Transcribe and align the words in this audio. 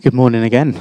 Good 0.00 0.14
morning 0.14 0.42
again. 0.42 0.80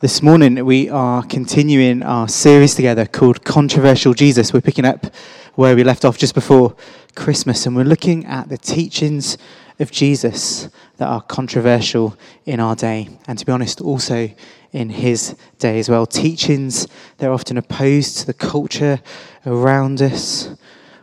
This 0.00 0.22
morning 0.22 0.64
we 0.64 0.88
are 0.88 1.22
continuing 1.22 2.02
our 2.02 2.26
series 2.26 2.74
together 2.74 3.04
called 3.04 3.44
Controversial 3.44 4.14
Jesus. 4.14 4.54
We're 4.54 4.62
picking 4.62 4.86
up 4.86 5.14
where 5.56 5.76
we 5.76 5.84
left 5.84 6.06
off 6.06 6.16
just 6.16 6.34
before 6.34 6.74
Christmas 7.16 7.66
and 7.66 7.76
we're 7.76 7.84
looking 7.84 8.24
at 8.24 8.48
the 8.48 8.56
teachings 8.56 9.36
of 9.78 9.90
Jesus 9.90 10.70
that 10.96 11.06
are 11.06 11.20
controversial 11.20 12.16
in 12.46 12.60
our 12.60 12.76
day 12.76 13.10
and 13.26 13.38
to 13.38 13.44
be 13.44 13.52
honest 13.52 13.82
also 13.82 14.30
in 14.72 14.88
his 14.88 15.36
day 15.58 15.78
as 15.78 15.90
well. 15.90 16.06
Teachings 16.06 16.86
that 17.18 17.28
are 17.28 17.32
often 17.32 17.58
opposed 17.58 18.16
to 18.18 18.26
the 18.26 18.32
culture 18.32 19.00
around 19.44 20.00
us 20.00 20.56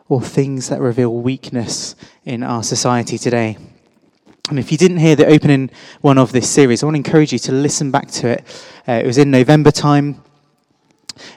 or 0.09 0.21
things 0.21 0.69
that 0.69 0.81
reveal 0.81 1.13
weakness 1.13 1.95
in 2.25 2.41
our 2.41 2.63
society 2.63 3.19
today. 3.19 3.57
And 4.49 4.59
if 4.59 4.73
you 4.73 4.77
didn't 4.77 4.97
hear 4.97 5.15
the 5.15 5.25
opening 5.25 5.69
one 6.01 6.17
of 6.17 6.33
this 6.33 6.49
series, 6.49 6.83
I 6.83 6.85
want 6.85 6.95
to 6.95 6.97
encourage 6.97 7.31
you 7.31 7.39
to 7.39 7.53
listen 7.53 7.91
back 7.91 8.11
to 8.11 8.27
it. 8.27 8.65
Uh, 8.85 8.91
it 8.91 9.05
was 9.05 9.17
in 9.17 9.31
November 9.31 9.71
time. 9.71 10.21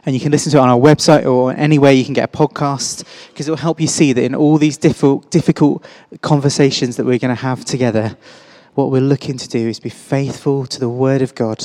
And 0.05 0.13
you 0.13 0.21
can 0.21 0.33
listen 0.33 0.51
to 0.51 0.59
it 0.59 0.61
on 0.61 0.69
our 0.69 0.79
website 0.79 1.25
or 1.25 1.53
anywhere 1.53 1.93
you 1.93 2.05
can 2.05 2.15
get 2.15 2.35
a 2.35 2.37
podcast 2.37 3.05
because 3.29 3.47
it 3.47 3.51
will 3.51 3.59
help 3.59 3.81
you 3.81 3.87
see 3.87 4.13
that 4.13 4.25
in 4.25 4.35
all 4.35 4.59
these 4.59 4.77
difficult, 4.77 5.31
difficult 5.31 5.87
conversations 6.21 6.97
that 6.97 7.07
we're 7.07 7.21
going 7.21 7.35
to 7.35 7.41
have 7.41 7.65
together, 7.65 8.17
what 8.75 8.91
we're 8.91 9.01
looking 9.01 9.39
to 9.39 9.49
do 9.49 9.69
is 9.69 9.79
be 9.79 9.89
faithful 9.89 10.67
to 10.67 10.81
the 10.81 10.89
Word 10.89 11.23
of 11.23 11.37
God, 11.37 11.63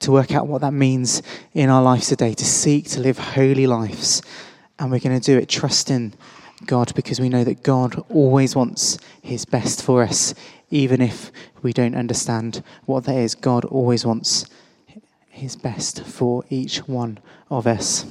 to 0.00 0.12
work 0.12 0.34
out 0.34 0.46
what 0.46 0.60
that 0.60 0.74
means 0.74 1.22
in 1.54 1.70
our 1.70 1.82
lives 1.82 2.08
today, 2.08 2.34
to 2.34 2.44
seek 2.44 2.88
to 2.90 3.00
live 3.00 3.16
holy 3.16 3.66
lives. 3.66 4.20
And 4.78 4.90
we're 4.90 5.00
going 5.00 5.18
to 5.18 5.24
do 5.24 5.38
it 5.38 5.48
trusting 5.48 6.12
God 6.66 6.94
because 6.94 7.18
we 7.18 7.30
know 7.30 7.44
that 7.44 7.62
God 7.62 8.04
always 8.10 8.54
wants 8.54 8.98
His 9.22 9.46
best 9.46 9.82
for 9.82 10.02
us 10.02 10.34
even 10.72 11.02
if 11.02 11.30
we 11.62 11.72
don't 11.72 11.94
understand 11.94 12.64
what 12.86 13.04
that 13.04 13.14
is, 13.14 13.34
God 13.34 13.64
always 13.66 14.06
wants 14.06 14.46
His 15.28 15.54
best 15.54 16.02
for 16.02 16.44
each 16.48 16.78
one 16.88 17.18
of 17.50 17.66
us. 17.66 18.06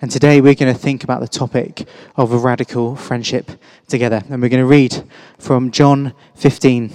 And 0.00 0.10
today 0.10 0.40
we're 0.40 0.54
going 0.54 0.72
to 0.72 0.78
think 0.78 1.04
about 1.04 1.20
the 1.20 1.28
topic 1.28 1.86
of 2.16 2.32
a 2.32 2.38
radical 2.38 2.96
friendship 2.96 3.52
together. 3.86 4.22
And 4.28 4.42
we're 4.42 4.48
going 4.48 4.62
to 4.62 4.66
read 4.66 5.04
from 5.38 5.70
John 5.70 6.14
15 6.34 6.90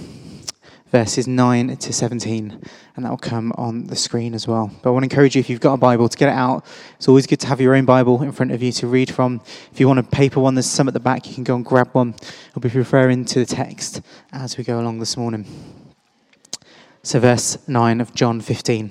verses 0.90 1.26
9 1.26 1.76
to 1.76 1.92
17, 1.92 2.60
and 2.96 3.04
that 3.04 3.10
will 3.10 3.16
come 3.16 3.52
on 3.56 3.86
the 3.86 3.96
screen 3.96 4.34
as 4.34 4.48
well. 4.48 4.70
But 4.82 4.90
I 4.90 4.92
want 4.92 5.04
to 5.04 5.06
encourage 5.10 5.34
you, 5.36 5.40
if 5.40 5.50
you've 5.50 5.60
got 5.60 5.74
a 5.74 5.78
Bible, 5.78 6.08
to 6.08 6.16
get 6.16 6.28
it 6.28 6.34
out. 6.34 6.64
It's 6.96 7.08
always 7.08 7.26
good 7.26 7.40
to 7.40 7.46
have 7.46 7.60
your 7.60 7.74
own 7.74 7.84
Bible 7.84 8.22
in 8.22 8.32
front 8.32 8.52
of 8.52 8.62
you 8.62 8.72
to 8.72 8.86
read 8.86 9.14
from. 9.14 9.40
If 9.72 9.80
you 9.80 9.86
want 9.86 10.00
a 10.00 10.02
paper 10.02 10.40
one, 10.40 10.54
there's 10.54 10.66
some 10.66 10.88
at 10.88 10.94
the 10.94 11.00
back, 11.00 11.26
you 11.28 11.34
can 11.34 11.44
go 11.44 11.56
and 11.56 11.64
grab 11.64 11.90
one. 11.92 12.14
I'll 12.54 12.60
be 12.60 12.68
referring 12.68 13.24
to 13.26 13.38
the 13.38 13.46
text 13.46 14.00
as 14.32 14.56
we 14.56 14.64
go 14.64 14.80
along 14.80 14.98
this 14.98 15.16
morning. 15.16 15.46
So, 17.02 17.20
verse 17.20 17.58
9 17.68 18.00
of 18.00 18.14
John 18.14 18.40
15. 18.40 18.90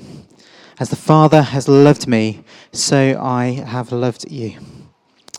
As 0.79 0.89
the 0.89 0.95
Father 0.95 1.41
has 1.41 1.67
loved 1.67 2.07
me, 2.07 2.43
so 2.71 3.19
I 3.19 3.63
have 3.65 3.91
loved 3.91 4.31
you. 4.31 4.59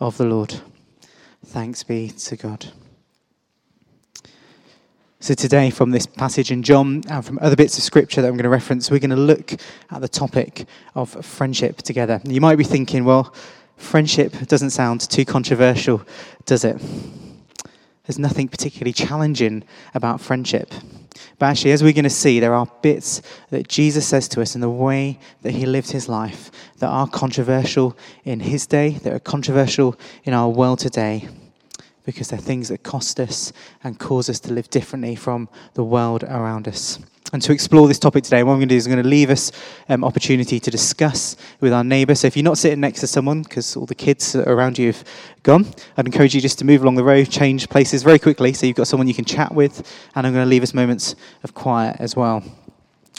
of 0.00 0.16
the 0.16 0.24
Lord. 0.24 0.60
Thanks 1.44 1.82
be 1.82 2.08
to 2.08 2.36
God. 2.36 2.72
So, 5.22 5.34
today, 5.34 5.68
from 5.68 5.90
this 5.90 6.06
passage 6.06 6.50
in 6.50 6.62
John 6.62 7.02
and 7.10 7.24
from 7.24 7.38
other 7.42 7.54
bits 7.54 7.76
of 7.76 7.84
scripture 7.84 8.22
that 8.22 8.28
I'm 8.28 8.34
going 8.34 8.44
to 8.44 8.48
reference, 8.48 8.90
we're 8.90 9.00
going 9.00 9.10
to 9.10 9.16
look 9.16 9.52
at 9.90 10.00
the 10.00 10.08
topic 10.08 10.64
of 10.94 11.10
friendship 11.24 11.78
together. 11.78 12.22
You 12.24 12.40
might 12.40 12.56
be 12.56 12.64
thinking, 12.64 13.04
well, 13.04 13.34
friendship 13.76 14.32
doesn't 14.46 14.70
sound 14.70 15.02
too 15.02 15.26
controversial, 15.26 16.02
does 16.46 16.64
it? 16.64 16.80
There's 18.06 18.18
nothing 18.18 18.48
particularly 18.48 18.94
challenging 18.94 19.64
about 19.94 20.22
friendship. 20.22 20.72
But 21.38 21.46
actually, 21.46 21.72
as 21.72 21.82
we're 21.82 21.92
going 21.92 22.04
to 22.04 22.10
see, 22.10 22.40
there 22.40 22.54
are 22.54 22.66
bits 22.82 23.22
that 23.50 23.68
Jesus 23.68 24.06
says 24.06 24.28
to 24.28 24.42
us 24.42 24.54
in 24.54 24.60
the 24.60 24.70
way 24.70 25.18
that 25.42 25.52
he 25.52 25.66
lived 25.66 25.90
his 25.90 26.08
life 26.08 26.50
that 26.78 26.88
are 26.88 27.08
controversial 27.08 27.96
in 28.24 28.40
his 28.40 28.66
day, 28.66 28.90
that 28.90 29.12
are 29.12 29.18
controversial 29.18 29.98
in 30.24 30.34
our 30.34 30.48
world 30.48 30.78
today, 30.78 31.28
because 32.04 32.28
they're 32.28 32.38
things 32.38 32.68
that 32.68 32.82
cost 32.82 33.20
us 33.20 33.52
and 33.84 33.98
cause 33.98 34.28
us 34.28 34.40
to 34.40 34.52
live 34.52 34.70
differently 34.70 35.14
from 35.14 35.48
the 35.74 35.84
world 35.84 36.24
around 36.24 36.66
us. 36.68 36.98
And 37.32 37.40
to 37.42 37.52
explore 37.52 37.86
this 37.86 38.00
topic 38.00 38.24
today, 38.24 38.42
what 38.42 38.54
I'm 38.54 38.58
going 38.58 38.68
to 38.68 38.74
do 38.74 38.76
is 38.76 38.86
I'm 38.86 38.92
going 38.92 39.04
to 39.04 39.08
leave 39.08 39.30
us 39.30 39.52
um, 39.88 40.02
opportunity 40.02 40.58
to 40.58 40.70
discuss 40.70 41.36
with 41.60 41.72
our 41.72 41.84
neighbour. 41.84 42.16
So 42.16 42.26
if 42.26 42.36
you're 42.36 42.42
not 42.42 42.58
sitting 42.58 42.80
next 42.80 43.00
to 43.00 43.06
someone, 43.06 43.42
because 43.42 43.76
all 43.76 43.86
the 43.86 43.94
kids 43.94 44.34
around 44.34 44.78
you 44.78 44.88
have 44.88 45.04
gone, 45.44 45.66
I'd 45.96 46.06
encourage 46.06 46.34
you 46.34 46.40
just 46.40 46.58
to 46.58 46.64
move 46.64 46.82
along 46.82 46.96
the 46.96 47.04
road, 47.04 47.30
change 47.30 47.68
places 47.68 48.02
very 48.02 48.18
quickly, 48.18 48.52
so 48.52 48.66
you've 48.66 48.76
got 48.76 48.88
someone 48.88 49.06
you 49.06 49.14
can 49.14 49.24
chat 49.24 49.54
with. 49.54 49.78
And 50.16 50.26
I'm 50.26 50.32
going 50.32 50.44
to 50.44 50.50
leave 50.50 50.64
us 50.64 50.74
moments 50.74 51.14
of 51.44 51.54
quiet 51.54 51.96
as 52.00 52.16
well. 52.16 52.42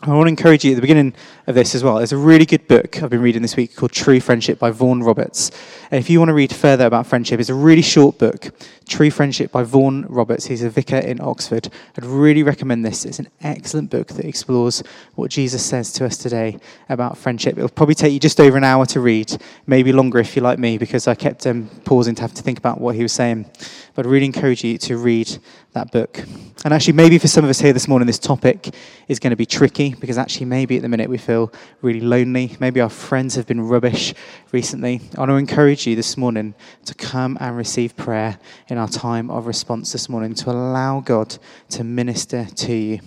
I 0.03 0.09
want 0.09 0.25
to 0.25 0.29
encourage 0.29 0.65
you 0.65 0.71
at 0.71 0.75
the 0.75 0.81
beginning 0.81 1.13
of 1.45 1.53
this 1.53 1.75
as 1.75 1.83
well. 1.83 1.97
There's 1.97 2.11
a 2.11 2.17
really 2.17 2.47
good 2.47 2.67
book 2.67 3.03
I've 3.03 3.11
been 3.11 3.21
reading 3.21 3.43
this 3.43 3.55
week 3.55 3.75
called 3.75 3.91
True 3.91 4.19
Friendship 4.19 4.57
by 4.57 4.71
Vaughan 4.71 5.03
Roberts. 5.03 5.51
And 5.91 5.99
if 5.99 6.09
you 6.09 6.17
want 6.17 6.29
to 6.29 6.33
read 6.33 6.51
further 6.51 6.87
about 6.87 7.05
friendship, 7.05 7.39
it's 7.39 7.49
a 7.49 7.53
really 7.53 7.83
short 7.83 8.17
book, 8.17 8.49
True 8.87 9.11
Friendship 9.11 9.51
by 9.51 9.61
Vaughan 9.61 10.07
Roberts. 10.09 10.47
He's 10.47 10.63
a 10.63 10.71
vicar 10.71 10.97
in 10.97 11.21
Oxford. 11.21 11.69
I'd 11.95 12.03
really 12.03 12.41
recommend 12.41 12.83
this. 12.83 13.05
It's 13.05 13.19
an 13.19 13.27
excellent 13.41 13.91
book 13.91 14.07
that 14.07 14.25
explores 14.25 14.81
what 15.13 15.29
Jesus 15.29 15.63
says 15.63 15.93
to 15.93 16.05
us 16.07 16.17
today 16.17 16.57
about 16.89 17.15
friendship. 17.15 17.59
It'll 17.59 17.69
probably 17.69 17.93
take 17.93 18.11
you 18.11 18.19
just 18.19 18.39
over 18.39 18.57
an 18.57 18.63
hour 18.63 18.87
to 18.87 19.01
read, 19.01 19.39
maybe 19.67 19.93
longer 19.93 20.17
if 20.17 20.35
you 20.35 20.41
like 20.41 20.57
me, 20.57 20.79
because 20.79 21.07
I 21.07 21.13
kept 21.13 21.45
um, 21.45 21.69
pausing 21.85 22.15
to 22.15 22.23
have 22.23 22.33
to 22.33 22.41
think 22.41 22.57
about 22.57 22.81
what 22.81 22.95
he 22.95 23.03
was 23.03 23.13
saying. 23.13 23.45
But 23.93 24.07
I'd 24.07 24.11
really 24.11 24.25
encourage 24.25 24.63
you 24.63 24.79
to 24.79 24.97
read 24.97 25.37
that 25.73 25.91
book. 25.91 26.19
And 26.63 26.73
actually, 26.73 26.93
maybe 26.93 27.17
for 27.17 27.27
some 27.27 27.43
of 27.43 27.49
us 27.49 27.59
here 27.59 27.73
this 27.73 27.87
morning, 27.87 28.05
this 28.05 28.19
topic 28.19 28.75
is 29.07 29.19
going 29.19 29.31
to 29.31 29.37
be 29.37 29.45
tricky 29.45 29.95
because 29.95 30.17
actually, 30.17 30.45
maybe 30.45 30.75
at 30.75 30.81
the 30.81 30.89
minute 30.89 31.09
we 31.09 31.17
feel 31.17 31.51
really 31.81 32.01
lonely. 32.01 32.55
Maybe 32.59 32.81
our 32.81 32.89
friends 32.89 33.35
have 33.35 33.47
been 33.47 33.61
rubbish 33.61 34.13
recently. 34.51 35.01
I 35.15 35.19
want 35.19 35.29
to 35.29 35.35
encourage 35.35 35.87
you 35.87 35.95
this 35.95 36.17
morning 36.17 36.53
to 36.85 36.93
come 36.93 37.37
and 37.39 37.55
receive 37.55 37.95
prayer 37.95 38.37
in 38.67 38.77
our 38.77 38.89
time 38.89 39.31
of 39.31 39.47
response 39.47 39.91
this 39.91 40.09
morning, 40.09 40.35
to 40.35 40.51
allow 40.51 40.99
God 40.99 41.37
to 41.69 41.83
minister 41.83 42.45
to 42.45 42.73
you. 42.73 42.99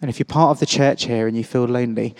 And 0.00 0.10
if 0.10 0.18
you're 0.18 0.24
part 0.24 0.50
of 0.50 0.60
the 0.60 0.66
church 0.66 1.06
here 1.06 1.26
and 1.26 1.36
you 1.36 1.44
feel 1.44 1.64
lonely, 1.64 2.14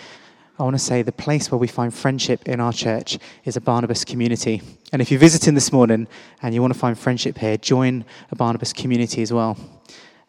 I 0.57 0.63
want 0.63 0.73
to 0.73 0.79
say 0.79 1.01
the 1.01 1.11
place 1.11 1.51
where 1.51 1.59
we 1.59 1.67
find 1.67 1.93
friendship 1.93 2.47
in 2.47 2.61
our 2.61 2.71
church 2.71 3.19
is 3.43 3.57
a 3.57 3.61
Barnabas 3.61 4.05
community. 4.05 4.61
And 4.93 5.01
if 5.01 5.11
you're 5.11 5.19
visiting 5.19 5.53
this 5.53 5.73
morning 5.73 6.07
and 6.41 6.55
you 6.55 6.61
want 6.61 6.73
to 6.73 6.79
find 6.79 6.97
friendship 6.97 7.37
here, 7.37 7.57
join 7.57 8.05
a 8.31 8.37
Barnabas 8.37 8.71
community 8.71 9.21
as 9.21 9.33
well. 9.33 9.57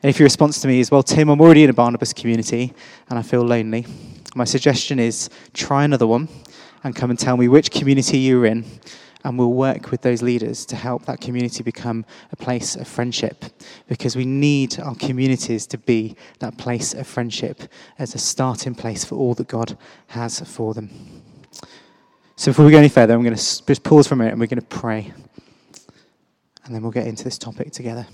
And 0.03 0.11
if 0.11 0.19
your 0.19 0.27
response 0.27 0.61
to 0.63 0.69
me 0.69 0.81
is, 0.81 0.91
well, 0.91 1.05
Tim, 1.05 1.29
I'm 1.29 1.41
already 1.41 1.63
in 1.63 1.71
a 1.71 1.73
Barnabas 1.73 2.13
community 2.13 2.75
and 3.09 3.21
I 3.21 3.23
feel 3.23 3.43
lonely, 3.43 3.87
my 4.35 4.43
suggestion 4.43 4.99
is 4.99 5.31
try 5.55 5.85
another 5.85 6.09
one 6.09 6.29
and 6.83 6.97
come 6.97 7.11
and 7.11 7.19
tell 7.19 7.37
me 7.37 7.47
which 7.47 7.71
community 7.71 8.19
you're 8.19 8.47
in 8.47 8.65
and 9.27 9.37
we'll 9.37 9.53
work 9.53 9.91
with 9.91 10.03
those 10.03 10.23
leaders 10.23 10.65
to 10.65 10.77
help 10.77 11.05
that 11.07 11.21
community 11.21 11.65
become 11.65 12.07
a 12.31 12.37
place 12.37 12.77
of 12.77 12.87
friendship 12.87 13.45
because 13.89 14.15
we 14.15 14.25
need 14.25 14.79
our 14.79 14.95
communities 14.95 15.67
to 15.67 15.77
be 15.77 16.15
that 16.39 16.57
place 16.59 16.95
of 16.95 17.09
friendship 17.09 17.63
as 17.99 18.15
a 18.15 18.19
starting 18.19 18.73
place 18.73 19.05
for 19.05 19.17
all 19.17 19.35
that 19.35 19.49
God 19.49 19.77
has 20.07 20.39
for 20.39 20.75
them. 20.75 20.91
So 22.37 22.53
before 22.53 22.67
we 22.67 22.71
go 22.71 22.79
any 22.79 22.89
further, 22.89 23.15
I'm 23.15 23.25
going 23.25 23.35
to 23.35 23.65
just 23.65 23.83
pause 23.83 24.07
for 24.07 24.15
a 24.15 24.17
minute 24.17 24.31
and 24.31 24.41
we're 24.41 24.47
going 24.47 24.61
to 24.61 24.67
pray. 24.67 25.13
And 26.65 26.73
then 26.73 26.83
we'll 26.83 26.93
get 26.93 27.09
into 27.09 27.25
this 27.25 27.37
topic 27.37 27.73
together. 27.73 28.07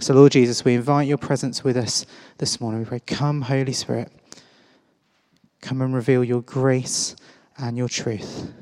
So, 0.00 0.12
Lord 0.12 0.32
Jesus, 0.32 0.66
we 0.66 0.74
invite 0.74 1.08
your 1.08 1.16
presence 1.16 1.64
with 1.64 1.78
us 1.78 2.04
this 2.36 2.60
morning. 2.60 2.80
We 2.80 2.86
pray, 2.86 3.00
Come, 3.00 3.40
Holy 3.40 3.72
Spirit. 3.72 4.12
Come 5.62 5.80
and 5.80 5.94
reveal 5.94 6.22
your 6.22 6.42
grace 6.42 7.16
and 7.56 7.78
your 7.78 7.88
truth 7.88 8.52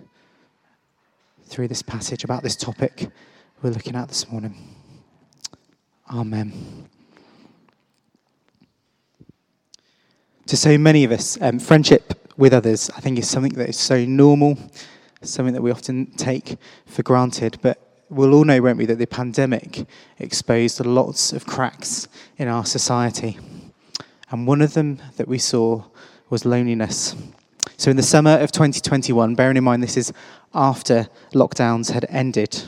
through 1.52 1.68
this 1.68 1.82
passage 1.82 2.24
about 2.24 2.42
this 2.42 2.56
topic 2.56 3.08
we're 3.60 3.68
looking 3.68 3.94
at 3.94 4.08
this 4.08 4.26
morning. 4.30 4.56
Amen. 6.10 6.88
To 10.46 10.56
so 10.56 10.78
many 10.78 11.04
of 11.04 11.12
us, 11.12 11.38
um, 11.42 11.58
friendship 11.58 12.32
with 12.38 12.54
others, 12.54 12.88
I 12.96 13.00
think, 13.00 13.18
is 13.18 13.28
something 13.28 13.52
that 13.52 13.68
is 13.68 13.78
so 13.78 14.02
normal, 14.02 14.56
something 15.20 15.52
that 15.52 15.60
we 15.60 15.70
often 15.70 16.06
take 16.12 16.56
for 16.86 17.02
granted. 17.02 17.58
But 17.60 17.78
we'll 18.08 18.32
all 18.32 18.44
know, 18.44 18.62
won't 18.62 18.78
we, 18.78 18.86
that 18.86 18.98
the 18.98 19.06
pandemic 19.06 19.86
exposed 20.18 20.80
lots 20.86 21.34
of 21.34 21.44
cracks 21.44 22.08
in 22.38 22.48
our 22.48 22.64
society. 22.64 23.38
And 24.30 24.46
one 24.46 24.62
of 24.62 24.72
them 24.72 25.02
that 25.18 25.28
we 25.28 25.36
saw 25.36 25.84
was 26.30 26.46
loneliness. 26.46 27.14
So, 27.82 27.90
in 27.90 27.96
the 27.96 28.02
summer 28.04 28.38
of 28.38 28.52
2021, 28.52 29.34
bearing 29.34 29.56
in 29.56 29.64
mind 29.64 29.82
this 29.82 29.96
is 29.96 30.12
after 30.54 31.08
lockdowns 31.34 31.90
had 31.90 32.06
ended, 32.08 32.62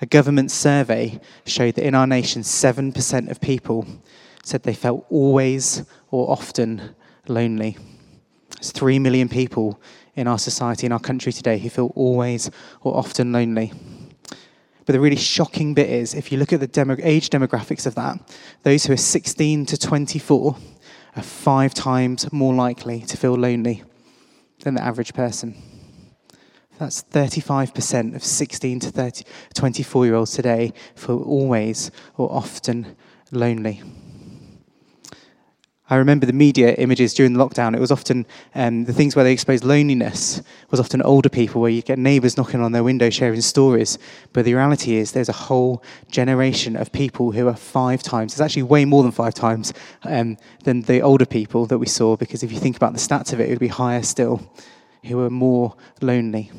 a 0.00 0.06
government 0.06 0.50
survey 0.50 1.20
showed 1.46 1.76
that 1.76 1.86
in 1.86 1.94
our 1.94 2.08
nation, 2.08 2.42
7% 2.42 3.30
of 3.30 3.40
people 3.40 3.86
said 4.42 4.64
they 4.64 4.74
felt 4.74 5.06
always 5.10 5.84
or 6.10 6.28
often 6.28 6.96
lonely. 7.28 7.78
There's 8.50 8.72
3 8.72 8.98
million 8.98 9.28
people 9.28 9.80
in 10.16 10.26
our 10.26 10.40
society, 10.40 10.86
in 10.86 10.92
our 10.92 10.98
country 10.98 11.30
today, 11.32 11.58
who 11.58 11.70
feel 11.70 11.92
always 11.94 12.50
or 12.80 12.96
often 12.96 13.30
lonely. 13.30 13.72
But 14.86 14.92
the 14.92 14.98
really 14.98 15.14
shocking 15.14 15.72
bit 15.72 15.88
is 15.88 16.14
if 16.14 16.32
you 16.32 16.38
look 16.38 16.52
at 16.52 16.58
the 16.58 16.66
demo- 16.66 16.96
age 17.00 17.30
demographics 17.30 17.86
of 17.86 17.94
that, 17.94 18.18
those 18.64 18.86
who 18.86 18.92
are 18.92 18.96
16 18.96 19.66
to 19.66 19.78
24 19.78 20.56
are 21.14 21.22
five 21.22 21.74
times 21.74 22.32
more 22.32 22.54
likely 22.54 23.02
to 23.02 23.16
feel 23.16 23.34
lonely 23.34 23.84
than 24.60 24.74
the 24.74 24.82
average 24.82 25.14
person. 25.14 25.54
That's 26.78 27.02
35% 27.02 28.14
of 28.14 28.22
16 28.22 28.80
to 28.80 28.90
30, 28.90 29.24
24 29.54 30.06
year 30.06 30.14
olds 30.14 30.32
today 30.32 30.72
feel 30.94 31.22
always 31.22 31.90
or 32.16 32.30
often 32.32 32.96
lonely. 33.32 33.82
I 35.90 35.96
remember 35.96 36.26
the 36.26 36.34
media 36.34 36.74
images 36.74 37.14
during 37.14 37.32
the 37.32 37.44
lockdown. 37.44 37.74
It 37.74 37.80
was 37.80 37.90
often 37.90 38.26
um, 38.54 38.84
the 38.84 38.92
things 38.92 39.16
where 39.16 39.24
they 39.24 39.32
exposed 39.32 39.64
loneliness 39.64 40.42
was 40.70 40.80
often 40.80 41.00
older 41.00 41.30
people, 41.30 41.62
where 41.62 41.70
you 41.70 41.80
get 41.80 41.98
neighbours 41.98 42.36
knocking 42.36 42.60
on 42.60 42.72
their 42.72 42.84
window 42.84 43.08
sharing 43.08 43.40
stories. 43.40 43.98
But 44.34 44.44
the 44.44 44.54
reality 44.54 44.96
is, 44.96 45.12
there's 45.12 45.30
a 45.30 45.32
whole 45.32 45.82
generation 46.10 46.76
of 46.76 46.92
people 46.92 47.32
who 47.32 47.48
are 47.48 47.56
five 47.56 48.02
times. 48.02 48.34
It's 48.34 48.40
actually 48.40 48.64
way 48.64 48.84
more 48.84 49.02
than 49.02 49.12
five 49.12 49.32
times 49.32 49.72
um, 50.04 50.36
than 50.64 50.82
the 50.82 51.00
older 51.00 51.26
people 51.26 51.64
that 51.66 51.78
we 51.78 51.86
saw. 51.86 52.16
Because 52.16 52.42
if 52.42 52.52
you 52.52 52.58
think 52.58 52.76
about 52.76 52.92
the 52.92 52.98
stats 52.98 53.32
of 53.32 53.40
it, 53.40 53.48
it 53.48 53.50
would 53.50 53.58
be 53.58 53.68
higher 53.68 54.02
still, 54.02 54.52
who 55.04 55.20
are 55.20 55.30
more 55.30 55.74
lonely. 56.02 56.50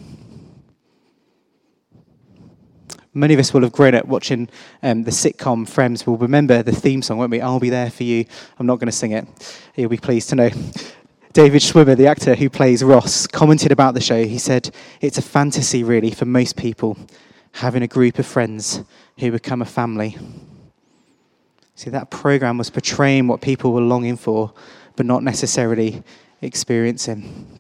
Many 3.14 3.34
of 3.34 3.40
us 3.40 3.54
will 3.54 3.62
have 3.62 3.72
grown 3.72 3.96
up 3.96 4.06
watching 4.06 4.50
um, 4.84 5.04
the 5.04 5.12
sitcom 5.12 5.68
Friends. 5.68 6.06
We'll 6.06 6.18
remember 6.18 6.62
the 6.62 6.72
theme 6.72 7.02
song, 7.02 7.18
won't 7.18 7.32
we? 7.32 7.42
I'll 7.42 7.60
be 7.60 7.72
there 7.72 7.90
for 7.90 8.04
you. 8.04 8.26
I'm 8.60 8.68
not 8.68 8.78
going 8.78 8.88
to 8.88 8.92
sing 8.92 9.14
it. 9.14 9.26
You'll 9.76 9.90
be 9.90 9.98
pleased 9.98 10.30
to 10.30 10.36
know. 10.36 10.50
David 11.34 11.62
Schwimmer, 11.62 11.98
the 11.98 12.08
actor 12.08 12.36
who 12.36 12.50
plays 12.50 12.84
Ross, 12.84 13.26
commented 13.26 13.72
about 13.72 13.96
the 13.96 14.02
show. 14.02 14.24
He 14.26 14.38
said, 14.38 14.70
It's 15.02 15.18
a 15.18 15.24
fantasy, 15.24 15.84
really, 15.84 16.12
for 16.12 16.26
most 16.26 16.56
people, 16.56 16.98
having 17.54 17.82
a 17.82 17.88
group 17.88 18.20
of 18.20 18.28
friends 18.28 18.84
who 19.18 19.32
become 19.32 19.62
a 19.62 19.66
family. 19.66 20.18
See, 21.76 21.90
that 21.90 22.12
program 22.12 22.58
was 22.58 22.70
portraying 22.70 23.28
what 23.28 23.42
people 23.42 23.74
were 23.74 23.82
longing 23.82 24.18
for, 24.18 24.54
but 24.96 25.06
not 25.06 25.24
necessarily 25.24 26.04
experiencing. 26.42 27.60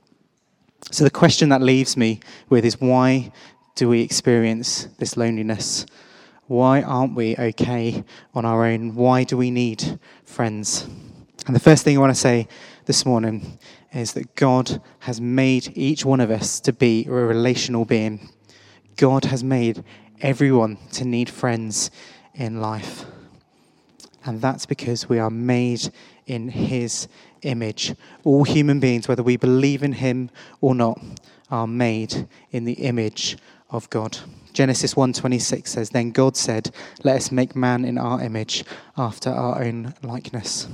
So 0.91 1.03
the 1.03 1.09
question 1.09 1.49
that 1.49 1.61
leaves 1.61 1.95
me 1.95 2.19
with 2.49 2.65
is 2.65 2.79
why 2.81 3.31
do 3.79 3.87
we 3.87 4.01
experience 4.01 4.89
this 4.97 5.15
loneliness? 5.15 5.85
Why 6.47 6.81
aren't 6.81 7.15
we 7.15 7.37
okay 7.37 8.03
on 8.33 8.43
our 8.43 8.65
own? 8.65 8.93
Why 8.93 9.23
do 9.23 9.37
we 9.37 9.51
need 9.51 9.97
friends? 10.25 10.85
And 11.47 11.55
the 11.55 11.61
first 11.61 11.85
thing 11.85 11.95
I 11.95 12.01
want 12.01 12.13
to 12.13 12.19
say 12.19 12.49
this 12.87 13.05
morning 13.05 13.57
is 13.93 14.11
that 14.13 14.35
God 14.35 14.81
has 14.99 15.21
made 15.21 15.71
each 15.77 16.03
one 16.03 16.19
of 16.19 16.29
us 16.29 16.59
to 16.59 16.73
be 16.73 17.05
a 17.05 17.11
relational 17.11 17.85
being. 17.85 18.27
God 18.97 19.23
has 19.23 19.45
made 19.45 19.81
everyone 20.19 20.77
to 20.91 21.05
need 21.05 21.29
friends 21.29 21.89
in 22.33 22.59
life. 22.59 23.05
And 24.25 24.41
that's 24.41 24.65
because 24.65 25.07
we 25.07 25.19
are 25.19 25.29
made 25.29 25.89
in 26.25 26.49
His 26.49 27.07
image. 27.43 27.95
All 28.25 28.43
human 28.43 28.81
beings, 28.81 29.07
whether 29.07 29.23
we 29.23 29.37
believe 29.37 29.83
in 29.83 29.93
Him 29.93 30.31
or 30.59 30.75
not, 30.75 31.01
are 31.49 31.65
made 31.65 32.27
in 32.51 32.65
the 32.65 32.73
image 32.73 33.37
of 33.69 33.89
God. 33.89 34.17
Genesis 34.53 34.95
1:26 34.95 35.71
says 35.71 35.89
then 35.91 36.11
God 36.11 36.35
said, 36.35 36.71
"Let 37.03 37.17
us 37.17 37.31
make 37.31 37.55
man 37.55 37.85
in 37.85 37.97
our 37.97 38.21
image, 38.21 38.65
after 38.97 39.29
our 39.29 39.61
own 39.63 39.93
likeness." 40.01 40.67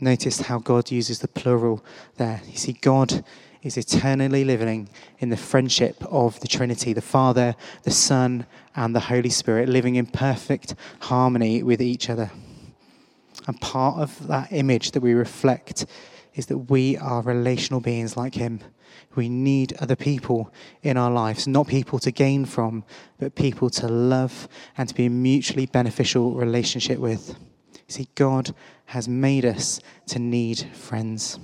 Notice 0.00 0.40
how 0.40 0.58
God 0.58 0.90
uses 0.90 1.20
the 1.20 1.28
plural 1.28 1.84
there. 2.16 2.40
You 2.50 2.56
see 2.56 2.72
God 2.72 3.24
is 3.62 3.76
eternally 3.76 4.44
living 4.44 4.88
in 5.20 5.28
the 5.28 5.36
friendship 5.36 6.04
of 6.10 6.40
the 6.40 6.48
Trinity, 6.48 6.92
the 6.92 7.00
Father, 7.00 7.54
the 7.84 7.92
Son, 7.92 8.46
and 8.74 8.94
the 8.94 9.00
Holy 9.00 9.30
Spirit, 9.30 9.68
living 9.68 9.94
in 9.94 10.06
perfect 10.06 10.74
harmony 11.00 11.62
with 11.62 11.80
each 11.80 12.10
other. 12.10 12.32
And 13.46 13.60
part 13.60 13.98
of 13.98 14.26
that 14.26 14.52
image 14.52 14.90
that 14.92 15.02
we 15.02 15.14
reflect 15.14 15.86
is 16.34 16.46
that 16.46 16.70
we 16.70 16.96
are 16.96 17.22
relational 17.22 17.80
beings 17.80 18.16
like 18.16 18.34
Him. 18.34 18.60
We 19.14 19.28
need 19.28 19.74
other 19.78 19.96
people 19.96 20.52
in 20.82 20.96
our 20.96 21.10
lives, 21.10 21.46
not 21.46 21.68
people 21.68 21.98
to 22.00 22.10
gain 22.10 22.44
from, 22.44 22.84
but 23.18 23.34
people 23.34 23.70
to 23.70 23.88
love 23.88 24.48
and 24.76 24.88
to 24.88 24.94
be 24.94 25.06
a 25.06 25.10
mutually 25.10 25.66
beneficial 25.66 26.34
relationship 26.34 26.98
with. 26.98 27.36
See, 27.88 28.08
God 28.14 28.54
has 28.86 29.08
made 29.08 29.44
us 29.44 29.80
to 30.06 30.18
need 30.18 30.60
friends. 30.72 31.38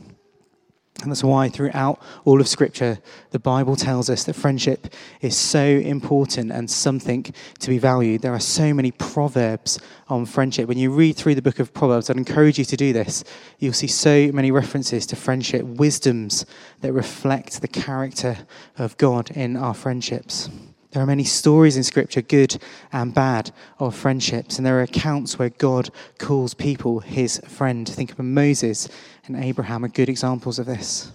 And 1.03 1.13
that's 1.13 1.23
why 1.23 1.49
throughout 1.49 2.03
all 2.25 2.41
of 2.41 2.49
Scripture, 2.49 2.99
the 3.31 3.39
Bible 3.39 3.77
tells 3.77 4.11
us 4.11 4.25
that 4.25 4.35
friendship 4.35 4.89
is 5.21 5.37
so 5.37 5.65
important 5.65 6.51
and 6.51 6.69
something 6.69 7.23
to 7.61 7.69
be 7.69 7.79
valued. 7.79 8.23
There 8.23 8.35
are 8.35 8.41
so 8.41 8.75
many 8.75 8.91
proverbs 8.91 9.79
on 10.09 10.27
friendship. 10.27 10.67
When 10.67 10.77
you 10.77 10.91
read 10.91 11.17
through 11.17 11.37
the 11.37 11.43
book 11.43 11.61
of 11.61 11.73
Proverbs, 11.73 12.11
I'd 12.11 12.17
encourage 12.17 12.59
you 12.59 12.65
to 12.65 12.77
do 12.77 12.93
this. 12.93 13.23
You'll 13.61 13.75
see 13.75 13.87
so 13.87 14.33
many 14.33 14.51
references 14.51 15.07
to 15.07 15.17
friendship, 15.17 15.65
wisdoms 15.65 16.45
that 16.81 16.93
reflect 16.93 17.61
the 17.61 17.69
character 17.69 18.37
of 18.77 18.97
God 18.97 19.31
in 19.31 19.57
our 19.57 19.75
friendships. 19.75 20.51
There 20.91 21.03
are 21.03 21.07
many 21.07 21.25
stories 21.25 21.77
in 21.77 21.85
Scripture, 21.85 22.23
good 22.23 22.57
and 22.93 23.13
bad, 23.13 23.51
of 23.79 23.95
friendships, 23.95 24.57
and 24.57 24.67
there 24.67 24.79
are 24.79 24.83
accounts 24.83 25.39
where 25.39 25.51
God 25.51 25.91
calls 26.19 26.55
people 26.55 27.01
his 27.01 27.39
friend. 27.47 27.87
Think 27.87 28.13
of 28.13 28.19
Moses 28.21 28.89
and 29.27 29.37
Abraham 29.37 29.85
are 29.85 29.89
good 29.89 30.09
examples 30.09 30.59
of 30.59 30.65
this. 30.65 31.13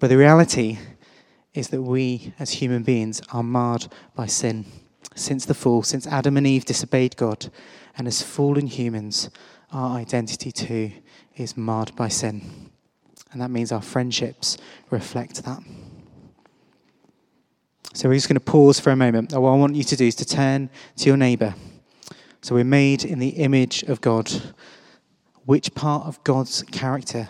But 0.00 0.08
the 0.08 0.18
reality 0.18 0.78
is 1.54 1.68
that 1.68 1.80
we, 1.80 2.34
as 2.38 2.50
human 2.50 2.82
beings, 2.82 3.22
are 3.32 3.42
marred 3.42 3.86
by 4.14 4.26
sin. 4.26 4.66
Since 5.14 5.46
the 5.46 5.54
fall, 5.54 5.82
since 5.82 6.06
Adam 6.06 6.36
and 6.36 6.46
Eve 6.46 6.66
disobeyed 6.66 7.16
God, 7.16 7.50
and 7.96 8.06
as 8.06 8.20
fallen 8.20 8.66
humans, 8.66 9.30
our 9.72 9.96
identity 9.96 10.52
too 10.52 10.92
is 11.36 11.56
marred 11.56 11.94
by 11.96 12.08
sin. 12.08 12.70
And 13.32 13.40
that 13.40 13.50
means 13.50 13.72
our 13.72 13.82
friendships 13.82 14.58
reflect 14.90 15.44
that. 15.44 15.62
So 17.96 18.08
we're 18.08 18.16
just 18.16 18.28
going 18.28 18.34
to 18.34 18.40
pause 18.40 18.80
for 18.80 18.90
a 18.90 18.96
moment. 18.96 19.32
what 19.32 19.50
I 19.50 19.54
want 19.54 19.76
you 19.76 19.84
to 19.84 19.94
do 19.94 20.04
is 20.04 20.16
to 20.16 20.24
turn 20.24 20.68
to 20.96 21.06
your 21.06 21.16
neighbour. 21.16 21.54
So 22.42 22.56
we're 22.56 22.64
made 22.64 23.04
in 23.04 23.20
the 23.20 23.28
image 23.28 23.84
of 23.84 24.00
God. 24.00 24.32
Which 25.44 25.72
part 25.76 26.04
of 26.04 26.22
God's 26.24 26.64
character 26.64 27.28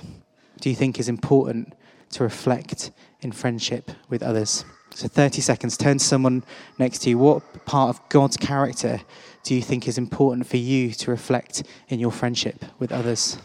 do 0.61 0.71
you 0.71 0.75
think 0.75 0.99
is 0.99 1.07
important 1.07 1.75
to 2.13 2.23
reflect 2.23 2.93
in 3.21 3.31
friendship 3.31 3.91
with 4.09 4.23
others? 4.23 4.65
So 4.95 5.07
30 5.07 5.43
seconds. 5.43 5.77
Turn 5.77 5.99
to 5.99 6.05
someone 6.05 6.43
next 6.79 7.01
to 7.01 7.11
you. 7.11 7.19
What 7.19 7.67
part 7.67 7.91
of 7.91 8.09
God's 8.09 8.39
character 8.39 9.03
do 9.43 9.55
you 9.55 9.61
think 9.61 9.87
is 9.87 9.99
important 9.99 10.47
for 10.47 10.57
you 10.57 10.93
to 10.93 11.11
reflect 11.11 11.65
in 11.89 12.01
your 12.01 12.11
friendship 12.11 12.65
with 12.79 12.91
others? 12.91 13.37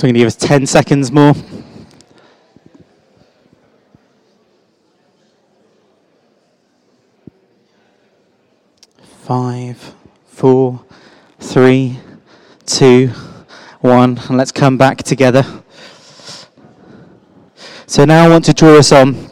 So 0.00 0.08
I'm 0.08 0.14
going 0.14 0.14
to 0.14 0.20
give 0.20 0.26
us 0.28 0.36
10 0.36 0.64
seconds 0.64 1.12
more. 1.12 1.34
Five, 9.02 9.94
four, 10.24 10.82
three, 11.38 11.98
two, 12.64 13.08
one, 13.80 14.16
and 14.16 14.38
let's 14.38 14.52
come 14.52 14.78
back 14.78 15.02
together. 15.02 15.44
So 17.84 18.06
now 18.06 18.24
I 18.24 18.28
want 18.30 18.46
to 18.46 18.54
draw 18.54 18.78
us 18.78 18.92
on, 18.92 19.29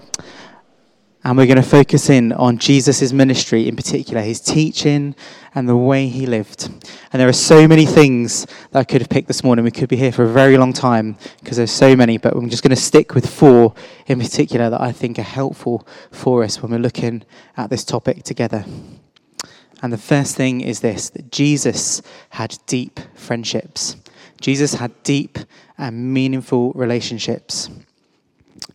and 1.28 1.36
we're 1.36 1.44
going 1.44 1.56
to 1.56 1.62
focus 1.62 2.08
in 2.08 2.32
on 2.32 2.56
Jesus' 2.56 3.12
ministry 3.12 3.68
in 3.68 3.76
particular, 3.76 4.22
his 4.22 4.40
teaching 4.40 5.14
and 5.54 5.68
the 5.68 5.76
way 5.76 6.08
he 6.08 6.24
lived. 6.24 6.70
And 7.12 7.20
there 7.20 7.28
are 7.28 7.34
so 7.34 7.68
many 7.68 7.84
things 7.84 8.46
that 8.70 8.78
I 8.78 8.84
could 8.84 9.02
have 9.02 9.10
picked 9.10 9.28
this 9.28 9.44
morning. 9.44 9.62
We 9.62 9.70
could 9.70 9.90
be 9.90 9.96
here 9.96 10.10
for 10.10 10.24
a 10.24 10.32
very 10.32 10.56
long 10.56 10.72
time 10.72 11.18
because 11.40 11.58
there's 11.58 11.70
so 11.70 11.94
many, 11.94 12.16
but 12.16 12.34
I'm 12.34 12.48
just 12.48 12.62
going 12.62 12.74
to 12.74 12.80
stick 12.80 13.14
with 13.14 13.28
four 13.28 13.74
in 14.06 14.18
particular 14.18 14.70
that 14.70 14.80
I 14.80 14.90
think 14.90 15.18
are 15.18 15.22
helpful 15.22 15.86
for 16.10 16.42
us 16.42 16.62
when 16.62 16.72
we're 16.72 16.78
looking 16.78 17.24
at 17.58 17.68
this 17.68 17.84
topic 17.84 18.22
together. 18.22 18.64
And 19.82 19.92
the 19.92 19.98
first 19.98 20.34
thing 20.34 20.62
is 20.62 20.80
this 20.80 21.10
that 21.10 21.30
Jesus 21.30 22.00
had 22.30 22.56
deep 22.66 23.00
friendships. 23.14 23.96
Jesus 24.40 24.72
had 24.76 25.02
deep 25.02 25.38
and 25.76 26.14
meaningful 26.14 26.72
relationships. 26.72 27.68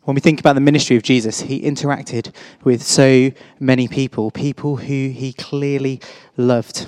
When 0.04 0.16
we 0.16 0.22
think 0.22 0.42
about 0.42 0.54
the 0.54 0.62
ministry 0.62 0.98
of 0.98 1.04
Jesus, 1.04 1.42
he 1.42 1.62
interacted 1.62 2.34
with 2.64 2.84
so 2.84 3.32
many 3.58 3.88
people, 3.88 4.32
people 4.32 4.78
who 4.78 5.10
he 5.10 5.32
clearly 5.32 6.02
loved. 6.36 6.88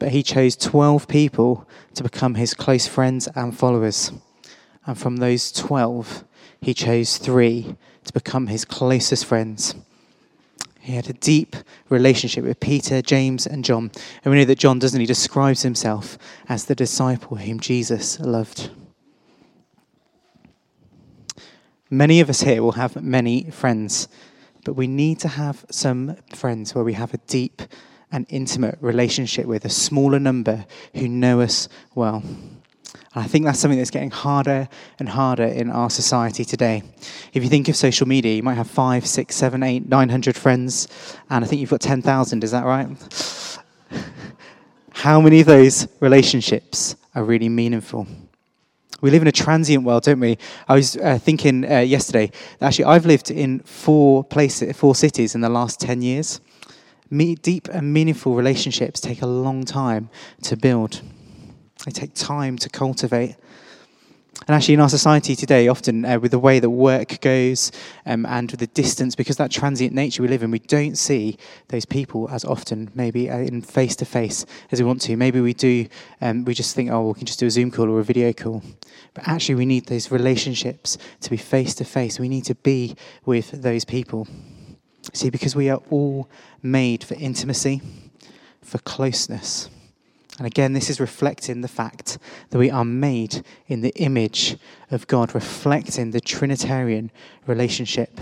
But 0.00 0.10
he 0.10 0.24
chose 0.24 0.56
12 0.56 1.06
people 1.06 1.68
to 1.94 2.02
become 2.02 2.34
his 2.34 2.54
close 2.54 2.88
friends 2.88 3.28
and 3.36 3.56
followers. 3.56 4.10
And 4.84 4.98
from 4.98 5.16
those 5.16 5.52
12, 5.52 6.24
he 6.60 6.74
chose 6.74 7.18
three 7.18 7.76
to 8.04 8.12
become 8.12 8.48
his 8.48 8.64
closest 8.64 9.24
friends. 9.24 9.76
He 10.80 10.94
had 10.94 11.08
a 11.08 11.12
deep 11.12 11.54
relationship 11.88 12.44
with 12.44 12.58
Peter, 12.58 13.00
James, 13.00 13.46
and 13.46 13.64
John. 13.64 13.92
And 14.24 14.32
we 14.32 14.38
know 14.38 14.44
that 14.46 14.58
John 14.58 14.78
doesn't, 14.78 14.98
he 14.98 15.06
describes 15.06 15.62
himself 15.62 16.18
as 16.48 16.64
the 16.64 16.74
disciple 16.74 17.36
whom 17.36 17.60
Jesus 17.60 18.18
loved. 18.18 18.70
Many 21.90 22.20
of 22.20 22.28
us 22.28 22.42
here 22.42 22.62
will 22.62 22.72
have 22.72 23.02
many 23.02 23.50
friends, 23.50 24.08
but 24.64 24.74
we 24.74 24.86
need 24.86 25.18
to 25.20 25.28
have 25.28 25.64
some 25.70 26.16
friends 26.34 26.74
where 26.74 26.84
we 26.84 26.92
have 26.92 27.14
a 27.14 27.18
deep 27.26 27.62
and 28.12 28.26
intimate 28.28 28.76
relationship 28.82 29.46
with, 29.46 29.64
a 29.64 29.70
smaller 29.70 30.18
number 30.18 30.66
who 30.94 31.08
know 31.08 31.40
us 31.40 31.66
well. 31.94 32.22
And 33.14 33.24
I 33.24 33.26
think 33.26 33.46
that's 33.46 33.58
something 33.58 33.78
that's 33.78 33.90
getting 33.90 34.10
harder 34.10 34.68
and 34.98 35.08
harder 35.08 35.44
in 35.44 35.70
our 35.70 35.88
society 35.88 36.44
today. 36.44 36.82
If 37.32 37.42
you 37.42 37.48
think 37.48 37.68
of 37.68 37.76
social 37.76 38.06
media, 38.06 38.34
you 38.34 38.42
might 38.42 38.54
have 38.54 38.68
five, 38.68 39.06
six, 39.06 39.34
seven, 39.34 39.62
eight, 39.62 39.88
nine 39.88 40.10
hundred 40.10 40.36
friends, 40.36 40.88
and 41.30 41.42
I 41.42 41.48
think 41.48 41.60
you've 41.62 41.70
got 41.70 41.80
10,000, 41.80 42.44
is 42.44 42.50
that 42.50 42.64
right? 42.64 42.88
How 44.90 45.22
many 45.22 45.40
of 45.40 45.46
those 45.46 45.88
relationships 46.00 46.96
are 47.14 47.24
really 47.24 47.48
meaningful? 47.48 48.06
We 49.00 49.12
live 49.12 49.22
in 49.22 49.28
a 49.28 49.32
transient 49.32 49.84
world, 49.84 50.02
don't 50.02 50.18
we? 50.18 50.38
I 50.66 50.74
was 50.74 50.96
uh, 50.96 51.18
thinking 51.18 51.64
uh, 51.70 51.78
yesterday, 51.78 52.32
actually, 52.60 52.86
I've 52.86 53.06
lived 53.06 53.30
in 53.30 53.60
four 53.60 54.24
places, 54.24 54.76
four 54.76 54.96
cities 54.96 55.36
in 55.36 55.40
the 55.40 55.48
last 55.48 55.80
10 55.80 56.02
years. 56.02 56.40
Me- 57.08 57.36
deep 57.36 57.68
and 57.68 57.92
meaningful 57.92 58.34
relationships 58.34 59.00
take 59.00 59.22
a 59.22 59.26
long 59.26 59.64
time 59.64 60.10
to 60.42 60.56
build, 60.56 61.00
they 61.84 61.92
take 61.92 62.12
time 62.14 62.58
to 62.58 62.68
cultivate. 62.68 63.36
And 64.46 64.54
actually, 64.54 64.74
in 64.74 64.80
our 64.80 64.88
society 64.88 65.36
today, 65.36 65.68
often 65.68 66.04
uh, 66.04 66.18
with 66.18 66.30
the 66.30 66.38
way 66.38 66.58
that 66.58 66.70
work 66.70 67.20
goes 67.20 67.70
um, 68.06 68.24
and 68.24 68.50
with 68.50 68.60
the 68.60 68.66
distance, 68.68 69.14
because 69.14 69.36
that 69.36 69.50
transient 69.50 69.92
nature 69.92 70.22
we 70.22 70.28
live 70.28 70.42
in, 70.42 70.50
we 70.50 70.60
don't 70.60 70.96
see 70.96 71.36
those 71.68 71.84
people 71.84 72.28
as 72.30 72.44
often, 72.44 72.90
maybe 72.94 73.28
uh, 73.28 73.38
in 73.38 73.60
face 73.60 73.94
to 73.96 74.04
face 74.04 74.46
as 74.70 74.80
we 74.80 74.86
want 74.86 75.02
to. 75.02 75.16
Maybe 75.16 75.40
we 75.40 75.52
do, 75.52 75.86
um, 76.22 76.44
we 76.44 76.54
just 76.54 76.74
think, 76.74 76.90
oh, 76.90 77.08
we 77.08 77.14
can 77.14 77.26
just 77.26 77.40
do 77.40 77.46
a 77.46 77.50
Zoom 77.50 77.70
call 77.70 77.90
or 77.90 78.00
a 78.00 78.04
video 78.04 78.32
call. 78.32 78.62
But 79.12 79.28
actually, 79.28 79.56
we 79.56 79.66
need 79.66 79.86
those 79.86 80.10
relationships 80.10 80.96
to 81.20 81.30
be 81.30 81.36
face 81.36 81.74
to 81.74 81.84
face. 81.84 82.18
We 82.18 82.28
need 82.28 82.44
to 82.44 82.54
be 82.54 82.96
with 83.26 83.50
those 83.50 83.84
people. 83.84 84.28
See, 85.12 85.30
because 85.30 85.56
we 85.56 85.68
are 85.68 85.82
all 85.90 86.30
made 86.62 87.04
for 87.04 87.14
intimacy, 87.14 87.82
for 88.62 88.78
closeness. 88.78 89.68
And 90.38 90.46
again, 90.46 90.72
this 90.72 90.88
is 90.88 91.00
reflecting 91.00 91.60
the 91.60 91.68
fact 91.68 92.18
that 92.50 92.58
we 92.58 92.70
are 92.70 92.84
made 92.84 93.44
in 93.66 93.80
the 93.80 93.92
image 93.96 94.56
of 94.90 95.08
God, 95.08 95.34
reflecting 95.34 96.12
the 96.12 96.20
Trinitarian 96.20 97.10
relationship. 97.46 98.20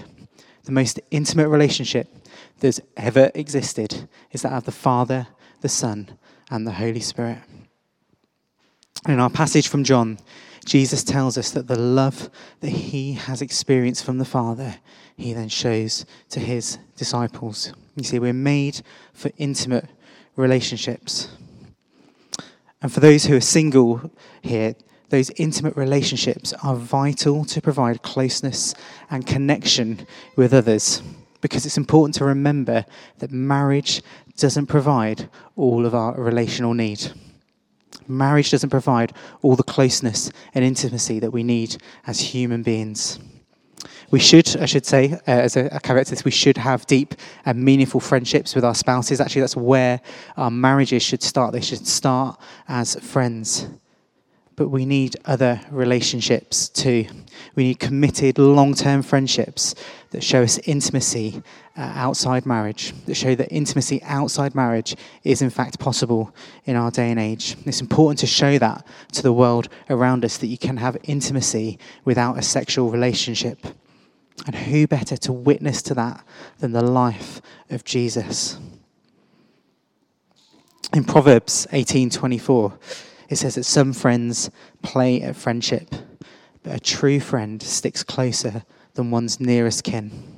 The 0.64 0.72
most 0.72 0.98
intimate 1.10 1.48
relationship 1.48 2.08
that's 2.58 2.80
ever 2.96 3.30
existed 3.34 4.08
is 4.32 4.42
that 4.42 4.52
of 4.54 4.64
the 4.64 4.72
Father, 4.72 5.26
the 5.60 5.68
Son, 5.68 6.16
and 6.50 6.66
the 6.66 6.72
Holy 6.72 7.00
Spirit. 7.00 7.38
In 9.06 9.20
our 9.20 9.30
passage 9.30 9.68
from 9.68 9.84
John, 9.84 10.18
Jesus 10.64 11.04
tells 11.04 11.38
us 11.38 11.50
that 11.52 11.68
the 11.68 11.78
love 11.78 12.30
that 12.60 12.70
he 12.70 13.12
has 13.12 13.42
experienced 13.42 14.04
from 14.04 14.18
the 14.18 14.24
Father, 14.24 14.76
he 15.16 15.32
then 15.32 15.48
shows 15.48 16.04
to 16.30 16.40
his 16.40 16.78
disciples. 16.96 17.72
You 17.94 18.04
see, 18.04 18.18
we're 18.18 18.32
made 18.32 18.80
for 19.12 19.30
intimate 19.36 19.86
relationships. 20.34 21.28
And 22.82 22.92
for 22.92 23.00
those 23.00 23.24
who 23.24 23.36
are 23.36 23.40
single 23.40 24.10
here, 24.42 24.74
those 25.08 25.30
intimate 25.36 25.76
relationships 25.76 26.52
are 26.62 26.74
vital 26.74 27.44
to 27.44 27.60
provide 27.60 28.02
closeness 28.02 28.74
and 29.10 29.26
connection 29.26 30.06
with 30.36 30.52
others. 30.52 31.02
Because 31.40 31.64
it's 31.64 31.76
important 31.76 32.14
to 32.16 32.24
remember 32.24 32.84
that 33.18 33.30
marriage 33.30 34.02
doesn't 34.36 34.66
provide 34.66 35.28
all 35.54 35.86
of 35.86 35.94
our 35.94 36.20
relational 36.20 36.74
need. 36.74 37.12
Marriage 38.08 38.50
doesn't 38.50 38.70
provide 38.70 39.12
all 39.42 39.56
the 39.56 39.62
closeness 39.62 40.30
and 40.54 40.64
intimacy 40.64 41.18
that 41.20 41.32
we 41.32 41.42
need 41.42 41.76
as 42.06 42.20
human 42.20 42.62
beings. 42.62 43.18
We 44.10 44.20
should, 44.20 44.56
I 44.56 44.66
should 44.66 44.86
say, 44.86 45.12
uh, 45.12 45.18
as 45.26 45.56
a, 45.56 45.66
a 45.66 46.16
we 46.24 46.30
should 46.30 46.56
have 46.58 46.86
deep 46.86 47.14
and 47.44 47.62
meaningful 47.62 48.00
friendships 48.00 48.54
with 48.54 48.64
our 48.64 48.74
spouses. 48.74 49.20
Actually, 49.20 49.40
that's 49.40 49.56
where 49.56 50.00
our 50.36 50.50
marriages 50.50 51.02
should 51.02 51.22
start. 51.22 51.52
They 51.52 51.60
should 51.60 51.86
start 51.86 52.38
as 52.68 52.94
friends. 52.96 53.68
But 54.54 54.68
we 54.68 54.86
need 54.86 55.16
other 55.26 55.60
relationships 55.70 56.68
too. 56.70 57.06
We 57.56 57.64
need 57.64 57.78
committed, 57.78 58.38
long 58.38 58.74
term 58.74 59.02
friendships 59.02 59.74
that 60.10 60.22
show 60.22 60.42
us 60.42 60.58
intimacy 60.58 61.42
uh, 61.76 61.92
outside 61.94 62.46
marriage, 62.46 62.94
that 63.04 63.16
show 63.16 63.34
that 63.34 63.52
intimacy 63.52 64.02
outside 64.04 64.54
marriage 64.54 64.96
is 65.24 65.42
in 65.42 65.50
fact 65.50 65.78
possible 65.78 66.34
in 66.64 66.74
our 66.74 66.90
day 66.90 67.10
and 67.10 67.20
age. 67.20 67.56
It's 67.66 67.82
important 67.82 68.20
to 68.20 68.26
show 68.26 68.56
that 68.58 68.86
to 69.12 69.22
the 69.22 69.32
world 69.32 69.68
around 69.90 70.24
us 70.24 70.38
that 70.38 70.46
you 70.46 70.56
can 70.56 70.78
have 70.78 70.96
intimacy 71.02 71.78
without 72.04 72.38
a 72.38 72.42
sexual 72.42 72.90
relationship. 72.90 73.66
And 74.44 74.54
who 74.54 74.86
better 74.86 75.16
to 75.16 75.32
witness 75.32 75.82
to 75.82 75.94
that 75.94 76.24
than 76.58 76.72
the 76.72 76.84
life 76.84 77.40
of 77.70 77.84
Jesus? 77.84 78.58
In 80.92 81.04
Proverbs 81.04 81.66
18:24, 81.72 82.78
it 83.28 83.36
says 83.36 83.56
that 83.56 83.64
some 83.64 83.92
friends 83.92 84.50
play 84.82 85.20
at 85.22 85.36
friendship, 85.36 85.94
but 86.62 86.74
a 86.74 86.80
true 86.80 87.18
friend 87.18 87.62
sticks 87.62 88.02
closer 88.02 88.62
than 88.94 89.10
one's 89.10 89.40
nearest 89.40 89.84
kin. 89.84 90.36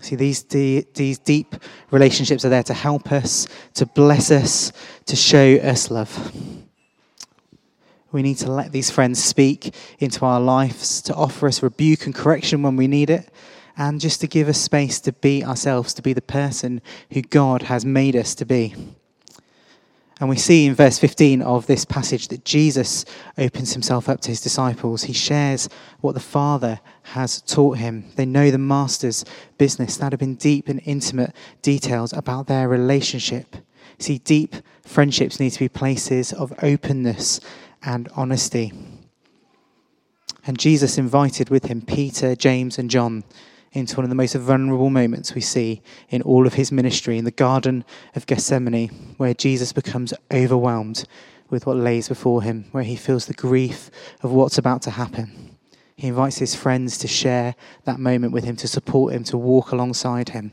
See, 0.00 0.16
these, 0.16 0.42
de- 0.42 0.84
these 0.94 1.18
deep 1.18 1.54
relationships 1.92 2.44
are 2.44 2.48
there 2.48 2.64
to 2.64 2.74
help 2.74 3.12
us, 3.12 3.46
to 3.74 3.86
bless 3.86 4.32
us, 4.32 4.72
to 5.06 5.14
show 5.14 5.56
us 5.56 5.90
love. 5.90 6.32
We 8.12 8.22
need 8.22 8.36
to 8.38 8.52
let 8.52 8.72
these 8.72 8.90
friends 8.90 9.22
speak 9.22 9.74
into 9.98 10.24
our 10.24 10.40
lives, 10.40 11.00
to 11.02 11.14
offer 11.14 11.48
us 11.48 11.62
rebuke 11.62 12.04
and 12.04 12.14
correction 12.14 12.62
when 12.62 12.76
we 12.76 12.86
need 12.86 13.08
it, 13.10 13.30
and 13.76 14.00
just 14.00 14.20
to 14.20 14.26
give 14.26 14.48
us 14.48 14.60
space 14.60 15.00
to 15.00 15.12
be 15.12 15.42
ourselves, 15.42 15.94
to 15.94 16.02
be 16.02 16.12
the 16.12 16.22
person 16.22 16.82
who 17.10 17.22
God 17.22 17.62
has 17.62 17.84
made 17.86 18.14
us 18.14 18.34
to 18.36 18.44
be. 18.44 18.74
And 20.20 20.28
we 20.28 20.36
see 20.36 20.66
in 20.66 20.74
verse 20.74 21.00
15 21.00 21.42
of 21.42 21.66
this 21.66 21.84
passage 21.84 22.28
that 22.28 22.44
Jesus 22.44 23.04
opens 23.38 23.72
himself 23.72 24.08
up 24.08 24.20
to 24.20 24.28
his 24.28 24.40
disciples. 24.40 25.02
He 25.02 25.12
shares 25.12 25.68
what 26.00 26.12
the 26.12 26.20
Father 26.20 26.78
has 27.02 27.40
taught 27.40 27.78
him. 27.78 28.04
They 28.14 28.26
know 28.26 28.52
the 28.52 28.58
Master's 28.58 29.24
business. 29.58 29.96
That 29.96 30.12
have 30.12 30.20
been 30.20 30.36
deep 30.36 30.68
and 30.68 30.80
intimate 30.84 31.34
details 31.60 32.12
about 32.12 32.46
their 32.46 32.68
relationship. 32.68 33.56
See, 33.98 34.18
deep 34.18 34.54
friendships 34.84 35.40
need 35.40 35.50
to 35.50 35.58
be 35.58 35.68
places 35.68 36.32
of 36.32 36.52
openness 36.62 37.40
and 37.84 38.08
honesty. 38.14 38.72
And 40.46 40.58
Jesus 40.58 40.98
invited 40.98 41.50
with 41.50 41.66
him 41.66 41.82
Peter, 41.82 42.34
James, 42.34 42.78
and 42.78 42.90
John 42.90 43.24
into 43.72 43.96
one 43.96 44.04
of 44.04 44.10
the 44.10 44.16
most 44.16 44.34
vulnerable 44.34 44.90
moments 44.90 45.34
we 45.34 45.40
see 45.40 45.82
in 46.10 46.20
all 46.22 46.46
of 46.46 46.54
his 46.54 46.70
ministry 46.70 47.16
in 47.16 47.24
the 47.24 47.30
Garden 47.30 47.84
of 48.14 48.26
Gethsemane, 48.26 49.14
where 49.16 49.34
Jesus 49.34 49.72
becomes 49.72 50.12
overwhelmed 50.32 51.04
with 51.48 51.66
what 51.66 51.76
lays 51.76 52.08
before 52.08 52.42
him, 52.42 52.66
where 52.72 52.82
he 52.82 52.96
feels 52.96 53.26
the 53.26 53.34
grief 53.34 53.90
of 54.22 54.32
what's 54.32 54.58
about 54.58 54.82
to 54.82 54.90
happen. 54.90 55.56
He 55.96 56.08
invites 56.08 56.38
his 56.38 56.54
friends 56.54 56.98
to 56.98 57.08
share 57.08 57.54
that 57.84 58.00
moment 58.00 58.32
with 58.32 58.44
him, 58.44 58.56
to 58.56 58.68
support 58.68 59.14
him, 59.14 59.24
to 59.24 59.38
walk 59.38 59.72
alongside 59.72 60.30
him. 60.30 60.52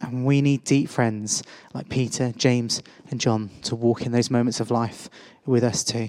And 0.00 0.24
we 0.26 0.42
need 0.42 0.64
deep 0.64 0.88
friends 0.88 1.42
like 1.72 1.88
Peter, 1.88 2.32
James, 2.36 2.82
and 3.10 3.20
John 3.20 3.50
to 3.62 3.74
walk 3.74 4.04
in 4.04 4.12
those 4.12 4.30
moments 4.30 4.60
of 4.60 4.70
life 4.70 5.08
with 5.46 5.64
us 5.64 5.82
too. 5.82 6.08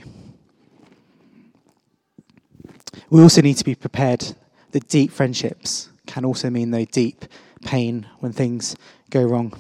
We 3.10 3.22
also 3.22 3.42
need 3.42 3.58
to 3.58 3.64
be 3.64 3.76
prepared 3.76 4.36
that 4.72 4.88
deep 4.88 5.12
friendships 5.12 5.90
can 6.06 6.26
also 6.26 6.50
mean 6.50 6.72
though 6.72 6.86
deep 6.86 7.26
pain 7.64 8.08
when 8.20 8.34
things 8.34 8.76
go 9.10 9.24
wrong. 9.24 9.54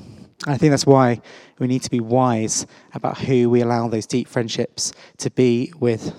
And 0.45 0.53
I 0.53 0.57
think 0.57 0.71
that's 0.71 0.85
why 0.85 1.21
we 1.59 1.67
need 1.67 1.83
to 1.83 1.89
be 1.89 1.99
wise 1.99 2.67
about 2.93 3.17
who 3.17 3.49
we 3.49 3.61
allow 3.61 3.87
those 3.87 4.05
deep 4.05 4.27
friendships 4.27 4.91
to 5.17 5.29
be 5.31 5.73
with. 5.79 6.13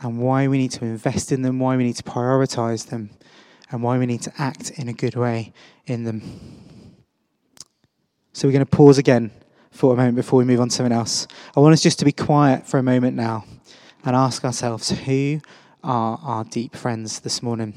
And 0.00 0.20
why 0.20 0.46
we 0.46 0.58
need 0.58 0.72
to 0.72 0.84
invest 0.84 1.32
in 1.32 1.42
them, 1.42 1.58
why 1.58 1.76
we 1.76 1.84
need 1.84 1.96
to 1.96 2.02
prioritize 2.02 2.88
them, 2.88 3.10
and 3.70 3.82
why 3.82 3.98
we 3.98 4.06
need 4.06 4.22
to 4.22 4.32
act 4.38 4.70
in 4.70 4.88
a 4.88 4.92
good 4.92 5.16
way 5.16 5.52
in 5.86 6.04
them. 6.04 6.22
So 8.32 8.46
we're 8.46 8.52
going 8.52 8.64
to 8.64 8.76
pause 8.76 8.98
again 8.98 9.30
for 9.70 9.92
a 9.92 9.96
moment 9.96 10.16
before 10.16 10.38
we 10.38 10.44
move 10.44 10.60
on 10.60 10.68
to 10.68 10.74
something 10.74 10.92
else. 10.92 11.26
I 11.56 11.60
want 11.60 11.72
us 11.72 11.82
just 11.82 11.98
to 12.00 12.04
be 12.04 12.12
quiet 12.12 12.66
for 12.66 12.78
a 12.78 12.82
moment 12.82 13.16
now 13.16 13.44
and 14.04 14.14
ask 14.14 14.44
ourselves 14.44 14.90
who 14.90 15.40
are 15.82 16.18
our 16.22 16.44
deep 16.44 16.74
friends 16.74 17.20
this 17.20 17.42
morning? 17.42 17.74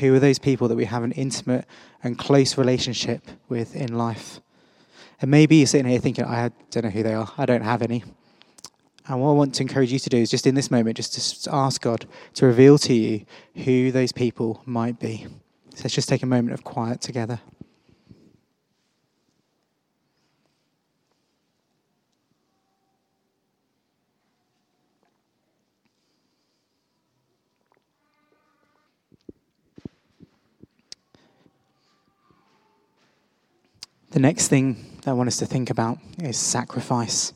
Who 0.00 0.14
are 0.14 0.18
those 0.20 0.38
people 0.38 0.68
that 0.68 0.76
we 0.76 0.84
have 0.84 1.02
an 1.02 1.12
intimate 1.12 1.66
and 2.02 2.18
close 2.18 2.56
relationship 2.56 3.22
with 3.48 3.74
in 3.74 3.96
life? 3.96 4.40
And 5.20 5.30
maybe 5.30 5.56
you're 5.56 5.66
sitting 5.66 5.90
here 5.90 5.98
thinking, 5.98 6.24
I 6.24 6.50
don't 6.70 6.84
know 6.84 6.90
who 6.90 7.02
they 7.02 7.14
are, 7.14 7.32
I 7.38 7.46
don't 7.46 7.62
have 7.62 7.82
any. 7.82 8.04
And 9.08 9.20
what 9.20 9.28
I 9.28 9.32
want 9.32 9.54
to 9.54 9.62
encourage 9.62 9.92
you 9.92 10.00
to 10.00 10.08
do 10.08 10.16
is 10.16 10.30
just 10.30 10.46
in 10.46 10.56
this 10.56 10.70
moment, 10.70 10.96
just 10.96 11.44
to 11.44 11.54
ask 11.54 11.80
God 11.80 12.06
to 12.34 12.46
reveal 12.46 12.76
to 12.78 12.92
you 12.92 13.24
who 13.54 13.92
those 13.92 14.10
people 14.10 14.62
might 14.66 14.98
be. 14.98 15.26
So 15.74 15.82
let's 15.84 15.94
just 15.94 16.08
take 16.08 16.22
a 16.22 16.26
moment 16.26 16.54
of 16.54 16.64
quiet 16.64 17.00
together. 17.00 17.40
The 34.10 34.20
next 34.20 34.48
thing 34.48 34.76
that 35.02 35.10
I 35.10 35.12
want 35.12 35.26
us 35.26 35.36
to 35.36 35.46
think 35.46 35.68
about 35.68 35.98
is 36.18 36.38
sacrifice. 36.38 37.34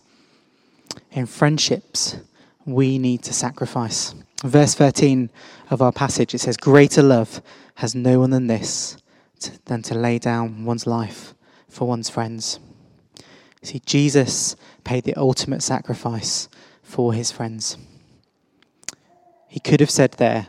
In 1.13 1.27
friendships, 1.27 2.17
we 2.65 2.99
need 2.99 3.23
to 3.25 3.33
sacrifice. 3.33 4.15
Verse 4.45 4.75
13 4.75 5.31
of 5.71 5.83
our 5.83 5.93
passage, 5.93 6.35
it 6.35 6.39
says, 6.39 6.57
Greater 6.57 7.03
love 7.03 7.43
has 7.77 7.95
no 7.95 8.21
one 8.21 8.31
than 8.31 8.47
this, 8.47 8.97
than 9.67 9.83
to 9.83 9.95
lay 9.95 10.19
down 10.19 10.65
one's 10.65 10.87
life 10.87 11.35
for 11.69 11.87
one's 11.87 12.09
friends. 12.09 12.59
See, 13.63 13.81
Jesus 13.85 14.57
paid 14.85 15.05
the 15.05 15.15
ultimate 15.17 15.63
sacrifice 15.63 16.49
for 16.83 17.13
his 17.13 17.31
friends. 17.31 17.77
He 19.49 19.61
could 19.61 19.81
have 19.81 19.91
said 19.91 20.13
there 20.13 20.47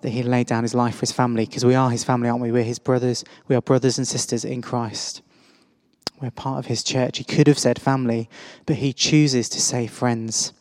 that 0.00 0.10
he 0.10 0.22
laid 0.22 0.46
down 0.46 0.62
his 0.62 0.74
life 0.74 0.96
for 0.96 1.00
his 1.00 1.12
family, 1.12 1.46
because 1.46 1.64
we 1.64 1.74
are 1.74 1.90
his 1.90 2.04
family, 2.04 2.28
aren't 2.28 2.42
we? 2.42 2.52
We're 2.52 2.62
his 2.62 2.78
brothers. 2.78 3.24
We 3.48 3.56
are 3.56 3.60
brothers 3.60 3.98
and 3.98 4.06
sisters 4.06 4.44
in 4.44 4.62
Christ. 4.62 5.22
We're 6.20 6.30
part 6.30 6.58
of 6.58 6.66
his 6.66 6.82
church. 6.82 7.18
He 7.18 7.24
could 7.24 7.46
have 7.46 7.58
said 7.58 7.80
family, 7.80 8.28
but 8.64 8.76
he 8.76 8.92
chooses 8.92 9.48
to 9.50 9.60
say 9.60 9.86
friends. 9.86 10.52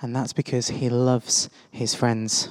And 0.00 0.16
that's 0.16 0.32
because 0.32 0.68
he 0.68 0.88
loves 0.88 1.50
his 1.70 1.94
friends. 1.94 2.48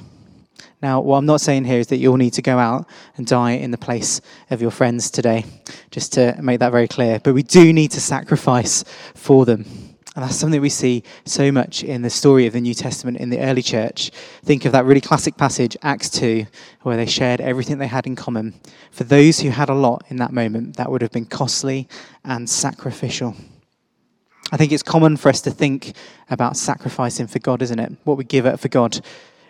Now, 0.82 1.02
what 1.02 1.18
I'm 1.18 1.26
not 1.26 1.42
saying 1.42 1.66
here 1.66 1.80
is 1.80 1.88
that 1.88 1.98
you 1.98 2.12
all 2.12 2.18
need 2.18 2.34
to 2.34 2.42
go 2.42 2.58
out 2.58 2.88
and 3.18 3.26
die 3.26 3.52
in 3.52 3.72
the 3.72 3.78
place 3.78 4.22
of 4.50 4.62
your 4.62 4.72
friends 4.72 5.10
today, 5.10 5.46
just 5.92 6.14
to 6.14 6.38
make 6.42 6.60
that 6.60 6.72
very 6.72 6.88
clear. 6.88 7.20
But 7.20 7.34
we 7.34 7.44
do 7.44 7.74
need 7.74 7.92
to 7.92 8.02
sacrifice 8.02 8.84
for 9.16 9.46
them. 9.46 9.89
And 10.16 10.26
that's 10.26 10.36
something 10.36 10.60
we 10.60 10.70
see 10.70 11.04
so 11.26 11.52
much 11.52 11.84
in 11.84 12.02
the 12.02 12.10
story 12.10 12.48
of 12.48 12.54
the 12.54 12.62
New 12.62 12.74
Testament 12.74 13.18
in 13.18 13.30
the 13.30 13.40
early 13.40 13.62
church. 13.62 14.10
Think 14.44 14.66
of 14.66 14.72
that 14.72 14.86
really 14.86 15.02
classic 15.02 15.38
passage, 15.38 15.78
Acts 15.84 16.10
2, 16.10 16.46
where 16.82 16.98
they 16.98 17.06
shared 17.06 17.40
everything 17.40 17.78
they 17.78 17.88
had 17.88 18.08
in 18.08 18.16
common. 18.16 18.60
For 18.92 19.04
those 19.04 19.40
who 19.40 19.50
had 19.50 19.70
a 19.70 19.76
lot 19.76 20.04
in 20.10 20.18
that 20.18 20.34
moment, 20.34 20.78
that 20.78 20.92
would 20.92 21.04
have 21.04 21.12
been 21.12 21.26
costly 21.26 21.88
and 22.26 22.50
sacrificial. 22.50 23.36
I 24.52 24.58
think 24.58 24.72
it's 24.72 24.82
common 24.82 25.16
for 25.16 25.30
us 25.30 25.42
to 25.42 25.52
think 25.52 25.94
about 26.30 26.58
sacrificing 26.58 27.28
for 27.28 27.38
God, 27.38 27.62
isn't 27.62 27.80
it? 27.80 27.92
What 28.04 28.18
we 28.18 28.24
give 28.24 28.48
up 28.48 28.60
for 28.60 28.68
God. 28.68 29.00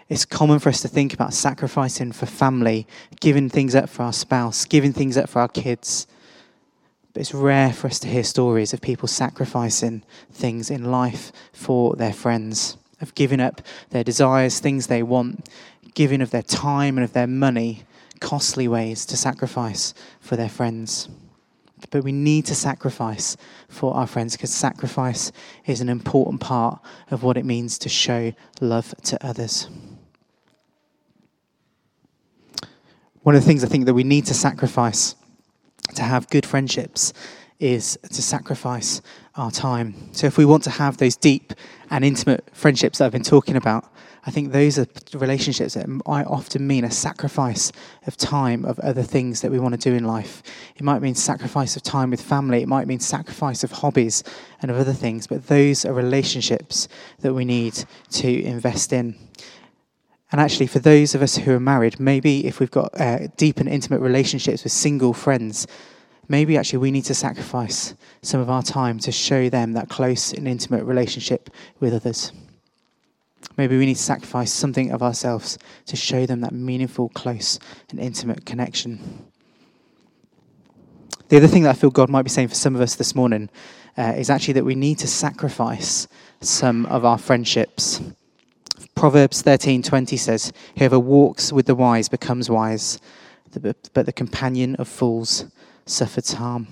It's 0.10 0.26
common 0.26 0.60
for 0.60 0.69
us 0.69 0.82
to 0.82 0.89
think 0.89 1.13
about 1.13 1.34
sacrificing 1.34 2.12
for 2.12 2.26
family, 2.26 2.86
giving 3.22 3.48
things 3.48 3.76
up 3.76 3.88
for 3.88 4.04
our 4.04 4.12
spouse, 4.12 4.65
giving 4.65 4.91
things 4.91 5.15
up 5.15 5.30
for 5.30 5.39
our 5.39 5.48
kids. 5.48 6.06
But 7.13 7.22
it's 7.22 7.34
rare 7.34 7.74
for 7.74 7.88
us 7.88 8.00
to 8.00 8.08
hear 8.08 8.24
stories 8.24 8.74
of 8.74 8.82
people 8.82 9.08
sacrificing 9.08 10.04
things 10.32 10.69
in 10.69 10.91
life 10.91 11.32
for 11.54 11.95
their 11.95 12.13
friends, 12.13 12.78
of 13.02 13.15
giving 13.15 13.39
up 13.39 13.62
their 13.89 14.04
desires, 14.04 14.60
things 14.60 14.88
they 14.88 15.04
want, 15.04 15.50
giving 15.95 16.22
of 16.22 16.32
their 16.32 16.43
time 16.43 16.98
and 16.98 17.04
of 17.04 17.13
their 17.13 17.28
money, 17.28 17.84
costly 18.19 18.67
ways 18.67 19.06
to 19.08 19.17
sacrifice 19.17 19.93
for 20.19 20.36
their 20.36 20.50
friends. 20.50 21.10
But 21.91 22.04
we 22.04 22.12
need 22.12 22.45
to 22.48 22.56
sacrifice 22.56 23.38
for 23.69 23.95
our 23.95 24.06
friends 24.06 24.36
because 24.36 24.54
sacrifice 24.54 25.32
is 25.65 25.82
an 25.82 25.89
important 25.89 26.41
part 26.41 26.82
of 27.10 27.24
what 27.24 27.38
it 27.38 27.45
means 27.45 27.78
to 27.80 27.89
show 27.89 28.34
love 28.62 28.93
to 29.06 29.26
others. 29.26 29.67
One 33.22 33.36
of 33.36 33.41
the 33.41 33.48
things 33.48 33.63
I 33.63 33.67
think 33.67 33.86
that 33.86 33.93
we 33.93 34.04
need 34.04 34.26
to 34.28 34.34
sacrifice 34.34 35.15
to 35.95 36.04
have 36.04 36.30
good 36.30 36.45
friendships 36.45 37.13
is 37.60 37.99
to 38.04 38.21
sacrifice 38.21 39.02
our 39.36 39.52
time. 39.52 39.93
So, 40.13 40.28
if 40.28 40.38
we 40.38 40.45
want 40.45 40.63
to 40.63 40.69
have 40.69 40.97
those 40.97 41.15
deep 41.15 41.54
and 41.89 42.06
intimate 42.06 42.49
friendships 42.54 42.97
that 42.97 43.06
I've 43.06 43.12
been 43.12 43.23
talking 43.23 43.56
about, 43.56 43.91
I 44.25 44.32
think 44.32 44.52
those 44.52 44.78
are 44.78 44.86
relationships 45.13 45.75
that 45.75 45.88
I 46.06 46.23
often 46.23 46.67
mean 46.67 46.84
a 46.84 46.91
sacrifice 46.91 47.71
of 48.06 48.17
time 48.17 48.65
of 48.65 48.78
other 48.80 49.02
things 49.02 49.41
that 49.41 49.52
we 49.52 49.60
want 49.60 49.73
to 49.73 49.89
do 49.89 49.95
in 49.95 50.04
life. 50.04 50.43
It 50.75 50.84
might 50.84 51.02
mean 51.02 51.15
sacrifice 51.15 51.75
of 51.75 51.84
time 51.84 52.12
with 52.12 52.21
family, 52.21 52.62
it 52.62 52.67
might 52.67 52.88
mean 52.88 52.99
sacrifice 52.99 53.63
of 53.63 53.71
hobbies 53.71 54.23
and 54.62 54.69
of 54.69 54.78
other 54.78 54.93
things, 54.93 55.25
but 55.25 55.47
those 55.47 55.86
are 55.86 55.93
relationships 55.93 56.88
that 57.19 57.34
we 57.34 57.45
need 57.45 57.73
to 58.12 58.43
invest 58.43 58.93
in. 58.93 59.15
And 60.32 60.39
actually, 60.39 60.68
for 60.68 60.80
those 60.80 61.15
of 61.15 61.22
us 61.22 61.38
who 61.38 61.54
are 61.54 61.60
married, 61.60 62.00
maybe 62.00 62.46
if 62.46 62.60
we've 62.60 62.70
got 62.70 63.00
uh, 63.00 63.28
deep 63.36 63.60
and 63.60 63.68
intimate 63.68 64.00
relationships 64.00 64.63
with 64.63 64.72
single 64.72 65.13
friends, 65.13 65.65
maybe 66.28 66.56
actually 66.56 66.80
we 66.80 66.92
need 66.92 67.06
to 67.06 67.15
sacrifice 67.15 67.96
some 68.22 68.39
of 68.39 68.50
our 68.50 68.62
time 68.62 69.00
to 69.00 69.12
show 69.12 69.50
them 69.50 69.74
that 69.74 69.89
close 69.89 70.32
and 70.32 70.48
intimate 70.48 70.84
relationship 70.84 71.50
with 71.80 71.94
others. 71.94 72.32
Maybe 73.58 73.78
we 73.78 73.88
need 73.88 73.96
to 73.96 74.04
sacrifice 74.04 74.54
something 74.54 74.92
of 74.92 75.02
ourselves 75.02 75.58
to 75.88 75.96
show 75.96 76.26
them 76.26 76.42
that 76.42 76.54
meaningful, 76.54 77.10
close, 77.10 77.60
and 77.89 78.00
intimate 78.00 78.46
connection. 78.46 79.26
The 81.30 81.38
other 81.38 81.48
thing 81.48 81.63
that 81.63 81.72
I 81.72 81.74
feel 81.74 81.89
God 81.89 82.10
might 82.10 82.24
be 82.24 82.30
saying 82.30 82.48
for 82.50 82.56
some 82.56 82.76
of 82.76 82.82
us 82.82 82.96
this 82.96 83.15
morning 83.15 83.50
uh, 83.98 84.13
is 84.15 84.30
actually 84.30 84.54
that 84.56 84.65
we 84.65 84.76
need 84.76 85.00
to 85.00 85.08
sacrifice 85.08 86.08
some 86.42 86.86
of 86.86 87.04
our 87.04 87.18
friendships. 87.18 88.02
Proverbs 88.96 89.42
13:20 89.42 90.18
says, 90.18 90.52
"Whoever 90.78 91.00
walks 91.00 91.52
with 91.52 91.65
the 91.65 91.76
wise 91.76 92.10
becomes 92.10 92.50
wise, 92.50 93.00
but 93.52 94.06
the 94.06 94.13
companion 94.13 94.76
of 94.76 94.88
fools 94.88 95.46
suffers 95.86 96.34
harm." 96.34 96.68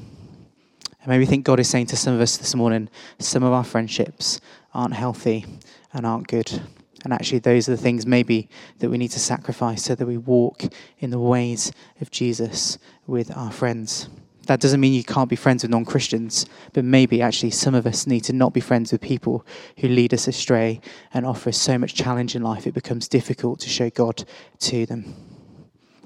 And 1.02 1.08
maybe 1.08 1.26
think 1.26 1.46
God 1.46 1.60
is 1.60 1.70
saying 1.70 1.88
to 1.88 1.96
some 1.96 2.14
of 2.14 2.22
us 2.22 2.38
this 2.38 2.54
morning, 2.56 2.90
some 3.20 3.44
of 3.44 3.54
our 3.54 3.64
friendships 3.64 4.42
aren't 4.74 4.94
healthy 4.94 5.46
and 5.94 6.06
aren't 6.06 6.28
good. 6.28 6.62
And 7.04 7.14
actually, 7.14 7.40
those 7.40 7.70
are 7.70 7.76
the 7.76 7.82
things 7.82 8.06
maybe 8.06 8.50
that 8.80 8.90
we 8.90 8.98
need 8.98 9.12
to 9.12 9.20
sacrifice 9.20 9.84
so 9.84 9.96
that 9.96 10.06
we 10.06 10.18
walk 10.18 10.66
in 11.00 11.12
the 11.12 11.20
ways 11.20 11.72
of 12.02 12.12
Jesus 12.12 12.78
with 13.06 13.32
our 13.38 13.52
friends. 13.52 14.10
That 14.48 14.62
doesn't 14.62 14.80
mean 14.80 14.94
you 14.94 15.04
can't 15.04 15.30
be 15.30 15.36
friends 15.36 15.64
with 15.64 15.72
non 15.72 15.84
Christians, 15.84 16.46
but 16.72 16.86
maybe 16.86 17.22
actually 17.22 17.52
some 17.52 17.76
of 17.76 17.86
us 17.86 18.08
need 18.08 18.22
to 18.22 18.34
not 18.34 18.54
be 18.54 18.62
friends 18.62 18.94
with 18.94 19.02
people 19.02 19.46
who 19.80 19.90
lead 19.90 20.14
us 20.14 20.28
astray 20.28 20.80
and 21.14 21.26
offer 21.26 21.50
us 21.50 21.58
so 21.58 21.78
much 21.78 21.94
challenge 21.94 22.34
in 22.34 22.42
life 22.42 22.66
it 22.66 22.74
becomes 22.74 23.10
difficult 23.10 23.60
to 23.60 23.70
show 23.70 23.90
God 23.90 24.24
to 24.60 24.86
them. 24.86 25.14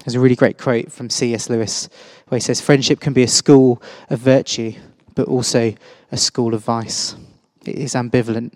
There's 0.04 0.16
a 0.16 0.20
really 0.20 0.36
great 0.36 0.58
quote 0.58 0.92
from 0.92 1.12
C.S. 1.12 1.52
Lewis 1.52 1.88
where 2.28 2.38
he 2.38 2.42
says, 2.42 2.60
Friendship 2.60 3.00
can 3.00 3.14
be 3.14 3.22
a 3.22 3.28
school 3.28 3.82
of 4.10 4.20
virtue, 4.20 4.74
but 5.14 5.28
also 5.28 5.76
a 6.12 6.18
school 6.18 6.56
of 6.56 6.64
vice. 6.64 7.16
It 7.64 7.76
is 7.76 7.94
ambivalent, 7.94 8.54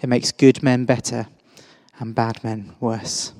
it 0.00 0.08
makes 0.08 0.32
good 0.32 0.62
men 0.62 0.86
better 0.86 1.26
and 1.98 2.14
bad 2.14 2.42
men 2.42 2.74
worse. 2.80 3.34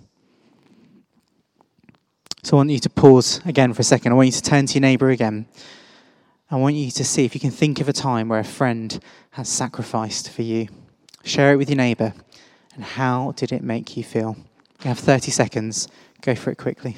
So 2.43 2.57
I 2.57 2.59
want 2.59 2.71
you 2.71 2.79
to 2.81 2.91
pause 2.91 3.41
again 3.47 3.73
for 3.73 3.81
a 3.81 3.85
second. 3.85 4.13
I 4.13 4.15
want 4.15 4.27
you 4.27 4.33
to 4.33 4.43
turn 4.43 4.67
to 4.67 4.75
your 4.75 4.83
neighbour 4.83 5.09
again 5.09 5.47
I 6.49 6.55
want 6.57 6.77
you 6.77 6.93
to 6.93 7.05
see 7.05 7.25
if 7.25 7.35
you 7.35 7.41
can 7.41 7.51
think 7.51 7.81
of 7.81 7.89
a 7.89 7.93
time 7.93 8.29
where 8.29 8.39
a 8.39 8.45
friend 8.45 9.01
has 9.33 9.49
sacrificed 9.49 10.31
for 10.31 10.43
you. 10.43 10.69
Share 11.25 11.53
it 11.53 11.57
with 11.57 11.69
your 11.69 11.77
neighbour. 11.77 12.15
And 12.75 12.85
how 12.85 13.33
did 13.33 13.51
it 13.51 13.65
make 13.65 13.97
you 13.97 14.05
feel? 14.05 14.37
You 14.83 14.89
have 14.89 14.99
30 15.01 15.33
seconds. 15.33 15.89
Go 16.21 16.37
for 16.37 16.53
it 16.53 16.57
quickly. 16.57 16.97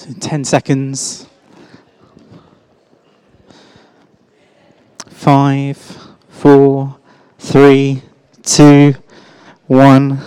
So 0.00 0.14
10 0.18 0.44
seconds. 0.44 1.26
Five, 5.08 5.76
four, 6.30 6.96
three, 7.38 8.00
two, 8.42 8.94
one. 9.66 10.18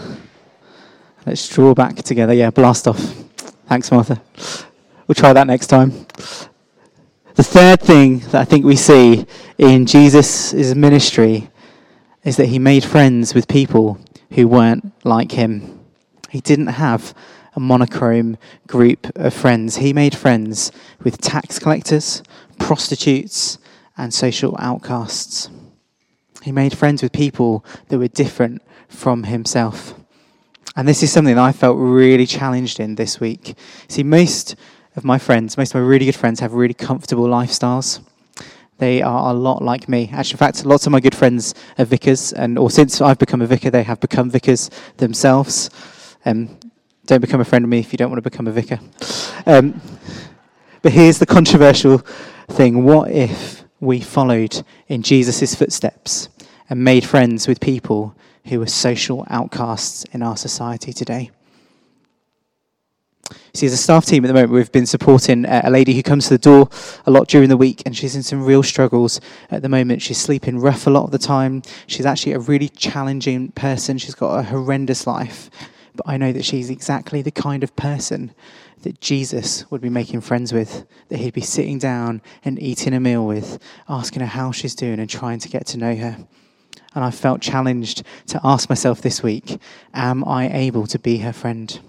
Let's 1.26 1.50
draw 1.50 1.74
back 1.74 1.96
together. 2.04 2.36
Yeah, 2.36 2.52
blast 2.52 2.88
off. 2.88 3.00
Thanks, 3.68 3.92
Martha. 3.92 4.22
We'll 5.08 5.16
try 5.16 5.34
that 5.34 5.48
next 5.48 5.66
time. 5.66 5.90
The 7.34 7.42
third 7.42 7.82
thing 7.82 8.20
that 8.20 8.36
I 8.36 8.46
think 8.46 8.66
we 8.66 8.76
see 8.76 9.26
in 9.58 9.88
Jesus' 9.88 10.54
ministry 10.76 11.50
is 12.24 12.38
that 12.38 12.46
he 12.46 12.60
made 12.60 12.84
friends 12.84 13.34
with 13.34 13.48
people 13.48 13.98
who 14.34 14.48
weren't 14.48 14.94
like 15.04 15.32
him. 15.32 15.80
He 16.30 16.42
didn't 16.42 16.68
have 16.68 17.16
a 17.56 17.60
monochrome 17.60 18.38
group 18.68 19.12
of 19.16 19.34
friends. 19.34 19.78
He 19.78 19.94
made 19.94 20.16
friends 20.16 20.72
with 21.04 21.22
tax 21.22 21.60
collectors, 21.60 22.24
prostitutes, 22.60 23.58
and 23.98 24.14
social 24.14 24.56
outcasts. 24.60 25.50
He 26.42 26.52
made 26.52 26.78
friends 26.78 27.02
with 27.02 27.12
people 27.12 27.66
that 27.88 28.00
were 28.00 28.08
different 28.08 28.62
from 28.90 29.24
himself. 29.24 29.94
And 30.76 30.88
this 30.88 31.04
is 31.04 31.12
something 31.12 31.36
that 31.36 31.44
I 31.44 31.52
felt 31.52 31.78
really 31.78 32.26
challenged 32.26 32.80
in 32.80 32.96
this 32.96 33.20
week. 33.20 33.56
See, 33.88 34.04
most 34.04 34.56
of 34.96 35.04
my 35.04 35.18
friends, 35.18 35.58
most 35.58 35.74
of 35.74 35.82
my 35.82 35.88
really 35.88 36.06
good 36.06 36.16
friends, 36.16 36.40
have 36.40 36.54
really 36.54 36.74
comfortable 36.74 37.28
lifestyles. 37.28 38.02
They 38.80 39.02
are 39.02 39.32
a 39.32 39.34
lot 39.34 39.62
like 39.62 39.88
me. 39.88 40.10
Actually, 40.12 40.34
in 40.34 40.38
fact, 40.40 40.66
lots 40.66 40.86
of 40.88 40.92
my 40.92 41.00
good 41.00 41.16
friends 41.16 41.54
are 41.78 41.86
vicars, 41.86 42.34
and 42.34 42.58
or 42.58 42.72
since 42.72 43.02
I've 43.02 43.20
become 43.20 43.42
a 43.42 43.48
vicar, 43.48 43.70
they 43.70 43.84
have 43.84 44.00
become 44.00 44.32
vicars 44.32 44.72
themselves. 44.98 45.70
Um, 46.26 46.58
don't 47.06 47.22
become 47.22 47.42
a 47.42 47.46
friend 47.46 47.66
of 47.66 47.70
me 47.70 47.80
if 47.80 47.92
you 47.92 47.98
don't 47.98 48.10
want 48.10 48.24
to 48.24 48.30
become 48.30 48.48
a 48.48 48.52
vicar. 48.52 48.80
Um, 49.46 49.82
but 50.82 50.92
here's 50.92 51.20
the 51.20 51.26
controversial 51.26 52.00
thing: 52.50 52.84
What 52.84 53.12
if 53.12 53.64
we 53.80 54.00
followed 54.00 54.64
in 54.88 55.02
Jesus' 55.02 55.56
footsteps 55.56 56.30
and 56.70 56.84
made 56.84 57.04
friends 57.04 57.48
with 57.48 57.60
people 57.60 58.16
who 58.46 58.62
are 58.62 58.68
social 58.68 59.26
outcasts 59.30 60.06
in 60.12 60.22
our 60.22 60.38
society 60.38 60.94
today? 60.94 61.32
See, 63.56 63.68
as 63.68 63.74
a 63.74 63.78
staff 63.78 64.06
team 64.06 64.26
at 64.26 64.28
the 64.28 64.34
moment, 64.34 64.52
we've 64.52 64.72
been 64.72 64.86
supporting 64.86 65.46
a 65.46 65.70
lady 65.70 65.94
who 65.94 66.02
comes 66.02 66.24
to 66.26 66.32
the 66.32 66.38
door 66.40 66.70
a 67.06 67.12
lot 67.12 67.28
during 67.28 67.50
the 67.50 67.58
week, 67.58 67.84
and 67.86 67.96
she's 67.96 68.16
in 68.16 68.24
some 68.24 68.44
real 68.44 68.64
struggles 68.64 69.22
at 69.52 69.62
the 69.62 69.70
moment. 69.70 70.02
She's 70.02 70.18
sleeping 70.18 70.60
rough 70.60 70.88
a 70.88 70.90
lot 70.90 71.04
of 71.04 71.12
the 71.12 71.20
time. 71.20 71.62
She's 71.86 72.06
actually 72.06 72.34
a 72.34 72.40
really 72.40 72.70
challenging 72.70 73.50
person. 73.52 73.98
She's 74.00 74.16
got 74.16 74.40
a 74.40 74.44
horrendous 74.44 75.06
life. 75.06 75.52
But 75.96 76.08
I 76.08 76.18
know 76.18 76.32
that 76.32 76.46
she's 76.46 76.70
exactly 76.70 77.22
the 77.22 77.32
kind 77.32 77.64
of 77.64 77.76
person 77.76 78.34
that 78.82 79.00
Jesus 79.00 79.70
would 79.72 79.82
be 79.82 79.90
making 79.90 80.22
friends 80.22 80.52
with, 80.52 80.86
that 81.10 81.18
he'd 81.18 81.34
be 81.34 81.42
sitting 81.42 81.78
down 81.78 82.22
and 82.44 82.62
eating 82.62 82.94
a 82.94 83.00
meal 83.00 83.26
with, 83.26 83.60
asking 83.88 84.22
her 84.22 84.28
how 84.28 84.52
she's 84.52 84.76
doing 84.76 85.00
and 85.00 85.10
trying 85.10 85.40
to 85.40 85.50
get 85.50 85.66
to 85.68 85.78
know 85.78 85.96
her. 85.96 86.18
And 86.96 87.04
I 87.04 87.12
felt 87.12 87.42
challenged 87.42 88.04
to 88.28 88.40
ask 88.44 88.70
myself 88.70 89.02
this 89.02 89.24
week 89.24 89.60
Am 89.94 90.24
I 90.24 90.50
able 90.50 90.86
to 90.88 91.00
be 91.00 91.20
her 91.20 91.34
friend? 91.34 91.80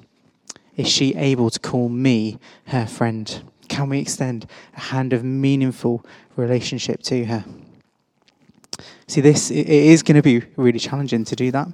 Is 0.76 0.88
she 0.88 1.14
able 1.14 1.50
to 1.50 1.60
call 1.60 1.88
me 1.88 2.38
her 2.66 2.86
friend? 2.86 3.42
Can 3.68 3.88
we 3.88 4.00
extend 4.00 4.46
a 4.76 4.80
hand 4.80 5.12
of 5.12 5.24
meaningful 5.24 6.04
relationship 6.36 7.02
to 7.02 7.24
her? 7.26 7.44
See, 9.06 9.20
this 9.20 9.50
it 9.50 9.68
is 9.68 10.02
going 10.02 10.16
to 10.16 10.22
be 10.22 10.42
really 10.56 10.78
challenging 10.78 11.24
to 11.24 11.36
do 11.36 11.50
that. 11.50 11.68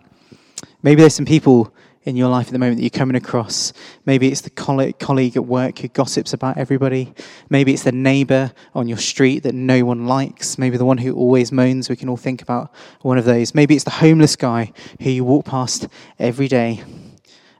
Maybe 0.83 1.01
there's 1.01 1.15
some 1.15 1.27
people 1.27 1.73
in 2.05 2.17
your 2.17 2.29
life 2.29 2.47
at 2.47 2.53
the 2.53 2.59
moment 2.59 2.79
that 2.79 2.83
you're 2.83 2.91
coming 2.91 3.17
across. 3.17 3.73
Maybe 4.07 4.29
it's 4.29 4.41
the 4.41 4.51
colleague 4.51 5.37
at 5.37 5.45
work 5.45 5.79
who 5.81 5.89
gossips 5.89 6.33
about 6.33 6.57
everybody. 6.57 7.13
Maybe 7.51 7.75
it's 7.75 7.83
the 7.83 7.93
neighbor 7.93 8.53
on 8.75 8.89
your 8.89 8.99
street 8.99 9.43
that 9.43 9.55
no 9.55 9.85
one 9.85 10.07
likes. 10.07 10.57
Maybe 10.57 10.79
the 10.79 10.85
one 10.85 10.99
who 10.99 11.15
always 11.15 11.53
moans. 11.53 11.91
We 11.91 11.97
can 11.97 12.09
all 12.09 12.17
think 12.17 12.41
about 12.41 12.73
one 13.03 13.19
of 13.19 13.27
those. 13.27 13.55
Maybe 13.55 13.75
it's 13.75 13.85
the 13.85 13.91
homeless 13.91 14.35
guy 14.35 14.73
who 15.01 15.11
you 15.11 15.25
walk 15.25 15.45
past 15.45 15.89
every 16.19 16.49
day. 16.49 16.83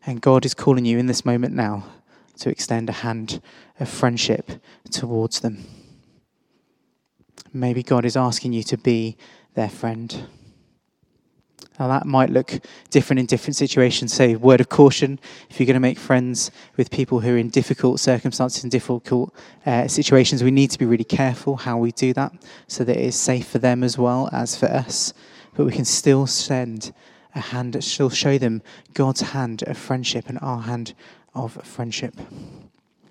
And 0.07 0.23
God 0.23 0.47
is 0.47 0.55
calling 0.55 0.87
you 0.87 0.99
in 0.99 1.07
this 1.07 1.27
moment 1.27 1.55
now 1.55 1.85
to 2.39 2.49
extend 2.49 2.89
a 2.89 2.93
hand 2.93 3.43
of 3.79 3.89
friendship 3.91 4.51
towards 4.91 5.41
them. 5.41 5.65
Maybe 7.53 7.83
God 7.83 8.07
is 8.07 8.17
asking 8.17 8.55
you 8.55 8.63
to 8.63 8.79
be 8.79 9.19
their 9.55 9.69
friend. 9.69 10.27
Now, 11.81 11.89
that 11.89 12.05
might 12.05 12.29
look 12.29 12.61
different 12.91 13.21
in 13.21 13.27
different 13.27 13.57
situations. 13.57 14.13
So, 14.13 14.35
word 14.35 14.61
of 14.61 14.69
caution 14.69 15.19
if 15.49 15.59
you're 15.59 15.67
going 15.67 15.75
to 15.75 15.81
make 15.81 15.99
friends 15.99 16.51
with 16.77 16.91
people 16.91 17.21
who 17.21 17.35
are 17.35 17.39
in 17.39 17.49
difficult 17.49 18.01
circumstances 18.01 18.63
and 18.63 18.71
difficult 18.71 19.35
uh, 19.65 19.89
situations, 19.89 20.45
we 20.45 20.51
need 20.51 20.71
to 20.73 20.79
be 20.79 20.85
really 20.85 21.05
careful 21.05 21.57
how 21.57 21.79
we 21.79 21.91
do 21.93 22.13
that 22.13 22.33
so 22.69 22.85
that 22.85 22.99
it 22.99 23.03
is 23.03 23.17
safe 23.17 23.49
for 23.49 23.59
them 23.59 23.83
as 23.83 23.97
well 23.97 24.29
as 24.31 24.55
for 24.55 24.67
us. 24.67 25.15
But 25.55 25.65
we 25.65 25.73
can 25.73 25.87
still 25.87 26.27
send 26.27 26.93
a 27.35 27.41
hand 27.41 27.83
shall 27.83 28.11
show 28.11 28.37
them 28.37 28.61
God's 28.93 29.23
hand 29.23 29.63
of 29.63 29.79
friendship 29.79 30.29
and 30.29 30.39
our 30.43 30.61
hand 30.61 30.93
of 31.35 31.55
friendship. 31.65 32.15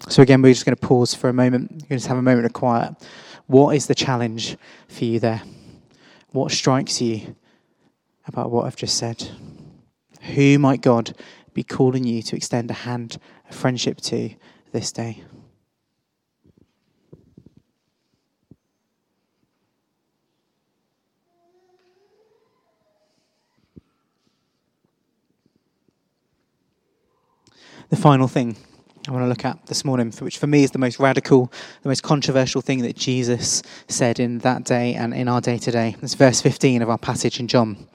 So, 0.09 0.21
again, 0.21 0.43
we're 0.43 0.53
just 0.53 0.65
going 0.65 0.77
to 0.77 0.87
pause 0.87 1.15
for 1.15 1.27
a 1.27 1.33
moment. 1.33 1.71
We're 1.71 1.87
going 1.87 2.01
to 2.01 2.07
have 2.07 2.17
a 2.17 2.21
moment 2.21 2.45
of 2.45 2.53
quiet. 2.53 2.93
What 3.47 3.75
is 3.75 3.87
the 3.87 3.95
challenge 3.95 4.57
for 4.87 5.05
you 5.05 5.19
there? 5.19 5.41
What 6.33 6.51
strikes 6.51 7.01
you 7.01 7.35
about 8.29 8.51
what 8.51 8.65
I've 8.65 8.75
just 8.75 8.97
said? 8.97 9.27
Who 10.33 10.57
might 10.57 10.81
God 10.81 11.13
be 11.53 11.63
calling 11.63 12.05
you 12.05 12.21
to 12.21 12.35
extend 12.35 12.71
a 12.71 12.73
hand 12.73 13.17
of 13.49 13.55
friendship 13.55 13.97
to 14.01 14.29
this 14.71 14.91
day? 14.91 15.23
the 27.89 27.95
final 27.95 28.27
thing 28.27 28.55
I 29.07 29.11
want 29.11 29.23
to 29.23 29.27
look 29.27 29.45
at 29.45 29.65
this 29.65 29.83
morning, 29.83 30.11
which 30.19 30.37
for 30.37 30.45
me 30.45 30.63
is 30.63 30.71
the 30.71 30.77
most 30.77 30.99
radical, 30.99 31.51
the 31.81 31.89
most 31.89 32.03
controversial 32.03 32.61
thing 32.61 32.83
that 32.83 32.95
Jesus 32.95 33.63
said 33.87 34.19
in 34.19 34.39
that 34.39 34.65
day 34.65 34.93
and 34.93 35.13
in 35.13 35.27
our 35.27 35.41
day 35.41 35.57
today. 35.57 35.95
It's 36.01 36.13
verse 36.13 36.41
15 36.41 36.83
of 36.83 36.89
our 36.89 36.97
passage 36.97 37.39
in 37.39 37.47
John. 37.47 37.87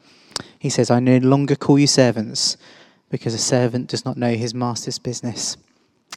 He 0.64 0.70
says, 0.70 0.90
I 0.90 0.98
no 0.98 1.18
longer 1.18 1.56
call 1.56 1.78
you 1.78 1.86
servants 1.86 2.56
because 3.10 3.34
a 3.34 3.38
servant 3.38 3.86
does 3.88 4.06
not 4.06 4.16
know 4.16 4.32
his 4.32 4.54
master's 4.54 4.98
business. 4.98 5.58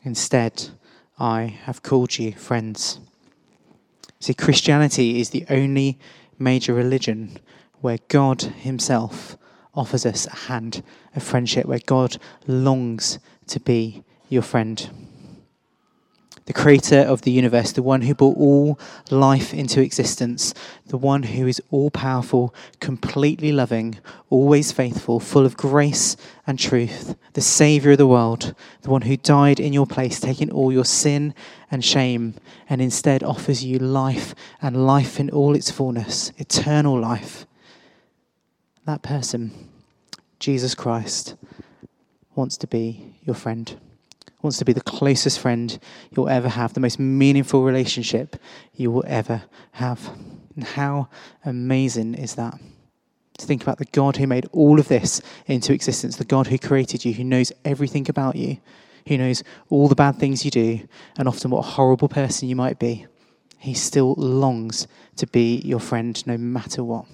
Instead, 0.06 0.70
I 1.20 1.58
have 1.64 1.84
called 1.84 2.18
you 2.18 2.32
friends. 2.32 3.02
See, 4.22 4.34
Christianity 4.34 5.20
is 5.20 5.32
the 5.32 5.46
only 5.50 6.00
major 6.40 6.74
religion 6.74 7.40
where 7.82 7.98
God 8.08 8.42
Himself 8.42 9.36
offers 9.76 10.06
us 10.06 10.28
a 10.28 10.48
hand 10.48 10.82
of 11.14 11.24
friendship, 11.24 11.66
where 11.66 11.82
God 11.86 12.16
longs 12.48 13.20
to 13.48 13.60
be 13.60 14.06
your 14.30 14.44
friend. 14.44 14.90
The 16.48 16.54
creator 16.54 17.00
of 17.00 17.24
the 17.24 17.32
universe, 17.32 17.74
the 17.74 17.84
one 17.84 18.04
who 18.04 18.16
brought 18.16 18.38
all 18.38 18.80
life 19.12 19.54
into 19.54 19.82
existence, 19.82 20.54
the 20.86 20.98
one 20.98 21.24
who 21.24 21.46
is 21.46 21.62
all 21.72 21.92
powerful, 21.92 22.56
completely 22.80 23.52
loving, 23.52 24.00
always 24.30 24.72
faithful, 24.72 25.20
full 25.20 25.46
of 25.46 25.58
grace 25.58 26.16
and 26.48 26.58
truth, 26.58 27.18
the 27.34 27.42
savior 27.42 27.92
of 27.92 27.98
the 27.98 28.08
world, 28.08 28.56
the 28.84 28.90
one 28.90 29.02
who 29.02 29.18
died 29.18 29.60
in 29.60 29.74
your 29.74 29.86
place, 29.86 30.22
taking 30.22 30.50
all 30.50 30.72
your 30.72 30.86
sin 30.86 31.36
and 31.70 31.84
shame, 31.84 32.34
and 32.70 32.82
instead 32.82 33.24
offers 33.24 33.66
you 33.66 33.78
life 33.78 34.34
and 34.62 34.88
life 34.88 35.20
in 35.20 35.30
all 35.30 35.54
its 35.54 35.70
fullness, 35.70 36.32
eternal 36.38 36.98
life. 36.98 37.46
That 38.86 39.02
person, 39.02 39.52
Jesus 40.40 40.76
Christ, 40.76 41.36
wants 42.36 42.56
to 42.56 42.68
be 42.68 43.16
your 43.26 43.36
friend, 43.36 43.78
wants 44.48 44.58
to 44.60 44.66
be 44.66 44.74
the 44.74 44.82
closest 44.82 45.40
friend 45.40 45.78
you'll 46.10 46.30
ever 46.30 46.48
have, 46.48 46.74
the 46.74 46.80
most 46.80 47.00
meaningful 47.00 47.64
relationship 47.64 48.38
you 48.74 48.90
will 48.90 49.04
ever 49.06 49.44
have. 49.74 50.10
And 50.56 50.64
how 50.64 51.10
amazing 51.44 52.16
is 52.16 52.36
that? 52.36 52.58
To 53.40 53.46
think 53.46 53.62
about 53.62 53.78
the 53.78 53.86
God 53.86 54.16
who 54.16 54.26
made 54.26 54.48
all 54.54 54.80
of 54.80 54.88
this 54.88 55.22
into 55.48 55.74
existence, 55.74 56.16
the 56.16 56.24
God 56.24 56.48
who 56.48 56.58
created 56.58 57.04
you, 57.04 57.14
who 57.14 57.26
knows 57.26 57.52
everything 57.66 58.10
about 58.10 58.38
you, 58.38 58.58
who 59.08 59.18
knows 59.18 59.44
all 59.70 59.90
the 59.90 59.96
bad 59.96 60.16
things 60.16 60.46
you 60.46 60.52
do, 60.52 60.88
and 61.18 61.28
often 61.28 61.52
what 61.52 61.60
a 61.60 61.70
horrible 61.72 62.08
person 62.08 62.48
you 62.48 62.56
might 62.56 62.80
be. 62.80 63.06
He 63.58 63.74
still 63.74 64.14
longs 64.16 64.88
to 65.18 65.28
be 65.28 65.58
your 65.58 65.82
friend 65.82 66.26
no 66.26 66.38
matter 66.38 66.86
what. 66.86 67.06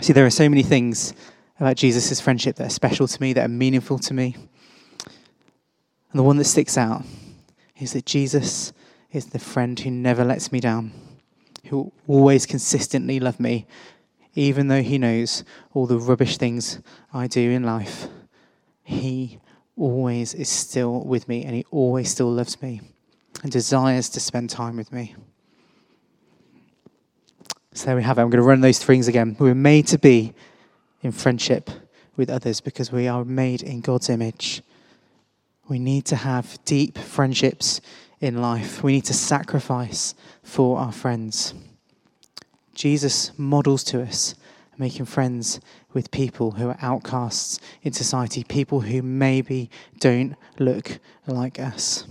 See, 0.00 0.14
there 0.14 0.24
are 0.24 0.30
so 0.30 0.48
many 0.48 0.62
things 0.62 1.12
about 1.60 1.76
Jesus' 1.76 2.20
friendship 2.20 2.56
that 2.56 2.66
are 2.68 2.70
special 2.70 3.06
to 3.06 3.20
me, 3.20 3.34
that 3.34 3.44
are 3.44 3.48
meaningful 3.48 3.98
to 3.98 4.14
me. 4.14 4.34
And 6.14 6.20
the 6.20 6.22
one 6.22 6.36
that 6.36 6.44
sticks 6.44 6.78
out 6.78 7.02
is 7.76 7.92
that 7.94 8.06
Jesus 8.06 8.72
is 9.10 9.26
the 9.26 9.40
friend 9.40 9.78
who 9.80 9.90
never 9.90 10.24
lets 10.24 10.52
me 10.52 10.60
down, 10.60 10.92
who 11.66 11.92
always 12.06 12.46
consistently 12.46 13.18
loves 13.18 13.40
me, 13.40 13.66
even 14.36 14.68
though 14.68 14.80
he 14.80 14.96
knows 14.96 15.42
all 15.72 15.88
the 15.88 15.98
rubbish 15.98 16.36
things 16.36 16.78
I 17.12 17.26
do 17.26 17.50
in 17.50 17.64
life. 17.64 18.06
He 18.84 19.40
always 19.76 20.34
is 20.34 20.48
still 20.48 21.00
with 21.00 21.28
me 21.28 21.42
and 21.44 21.52
he 21.56 21.66
always 21.72 22.12
still 22.12 22.30
loves 22.30 22.62
me 22.62 22.80
and 23.42 23.50
desires 23.50 24.08
to 24.10 24.20
spend 24.20 24.50
time 24.50 24.76
with 24.76 24.92
me. 24.92 25.16
So 27.72 27.86
there 27.86 27.96
we 27.96 28.04
have 28.04 28.18
it. 28.18 28.22
I'm 28.22 28.30
going 28.30 28.40
to 28.40 28.48
run 28.48 28.60
those 28.60 28.78
things 28.78 29.08
again. 29.08 29.34
We 29.40 29.48
were 29.48 29.54
made 29.56 29.88
to 29.88 29.98
be 29.98 30.32
in 31.02 31.10
friendship 31.10 31.70
with 32.14 32.30
others 32.30 32.60
because 32.60 32.92
we 32.92 33.08
are 33.08 33.24
made 33.24 33.64
in 33.64 33.80
God's 33.80 34.08
image. 34.08 34.62
We 35.68 35.78
need 35.78 36.04
to 36.06 36.16
have 36.16 36.58
deep 36.64 36.98
friendships 36.98 37.80
in 38.20 38.40
life. 38.40 38.82
We 38.82 38.92
need 38.92 39.04
to 39.06 39.14
sacrifice 39.14 40.14
for 40.42 40.78
our 40.78 40.92
friends. 40.92 41.54
Jesus 42.74 43.32
models 43.38 43.84
to 43.84 44.02
us 44.02 44.34
making 44.78 45.06
friends 45.06 45.60
with 45.92 46.10
people 46.10 46.52
who 46.52 46.68
are 46.68 46.78
outcasts 46.82 47.60
in 47.82 47.92
society, 47.92 48.44
people 48.44 48.80
who 48.80 49.02
maybe 49.02 49.70
don't 50.00 50.34
look 50.58 50.98
like 51.26 51.60
us. 51.60 52.06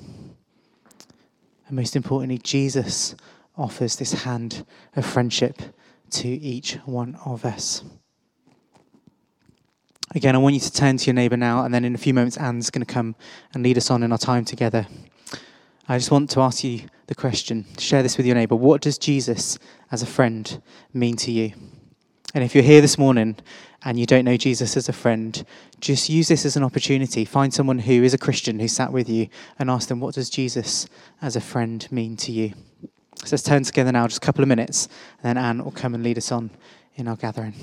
And 1.68 1.76
most 1.76 1.96
importantly, 1.96 2.38
Jesus 2.38 3.16
offers 3.58 3.98
this 3.98 4.24
hand 4.24 4.66
of 4.96 5.06
friendship 5.06 5.62
to 6.12 6.28
each 6.28 6.76
one 6.86 7.18
of 7.26 7.46
us. 7.46 7.84
Again, 10.15 10.36
I 10.36 10.38
want 10.38 10.54
you 10.54 10.62
to 10.62 10.71
turn 10.71 10.97
to 10.97 11.06
your 11.08 11.15
neighbour 11.15 11.38
now, 11.38 11.65
and 11.65 11.73
then 11.73 11.84
in 11.84 11.95
a 11.95 11.97
few 11.97 12.13
moments, 12.13 12.38
Anne's 12.38 12.69
going 12.69 12.86
to 12.86 12.93
come 12.93 13.15
and 13.54 13.63
lead 13.63 13.78
us 13.78 13.89
on 13.89 14.04
in 14.04 14.12
our 14.12 14.17
time 14.19 14.45
together. 14.45 14.86
I 15.88 15.97
just 15.97 16.12
want 16.12 16.30
to 16.32 16.41
ask 16.41 16.63
you 16.63 16.82
the 17.08 17.15
question 17.15 17.65
share 17.80 18.04
this 18.04 18.15
with 18.15 18.28
your 18.28 18.36
neighbour. 18.36 18.56
What 18.56 18.82
does 18.82 18.99
Jesus 18.99 19.58
as 19.91 20.04
a 20.04 20.06
friend 20.06 20.62
mean 20.93 21.15
to 21.17 21.32
you? 21.32 21.54
And 22.36 22.43
if 22.43 22.54
you're 22.54 22.63
here 22.63 22.80
this 22.80 22.97
morning 22.97 23.38
and 23.84 23.99
you 23.99 24.06
don't 24.06 24.23
know 24.23 24.38
Jesus 24.38 24.78
as 24.78 24.88
a 24.88 24.93
friend, 24.93 25.43
just 25.82 26.10
use 26.10 26.28
this 26.28 26.45
as 26.45 26.56
an 26.56 26.63
opportunity. 26.63 27.26
Find 27.26 27.52
someone 27.52 27.80
who 27.80 28.04
is 28.04 28.13
a 28.13 28.19
Christian 28.19 28.60
who 28.60 28.67
sat 28.67 28.93
with 28.93 29.10
you 29.10 29.30
and 29.58 29.69
ask 29.69 29.89
them, 29.89 29.99
What 29.99 30.13
does 30.13 30.30
Jesus 30.30 30.88
as 31.23 31.36
a 31.36 31.41
friend 31.41 31.88
mean 31.91 32.17
to 32.17 32.32
you? 32.32 32.54
So 33.26 33.30
let's 33.32 33.43
turn 33.43 33.63
together 33.63 33.91
now, 33.91 34.06
just 34.08 34.23
a 34.23 34.26
couple 34.26 34.43
of 34.43 34.47
minutes, 34.47 34.88
and 35.23 35.36
then 35.36 35.43
Anne 35.43 35.63
will 35.63 35.71
come 35.71 35.95
and 35.95 36.04
lead 36.04 36.19
us 36.19 36.32
on 36.32 36.52
in 36.95 37.08
our 37.08 37.15
gathering. 37.15 37.56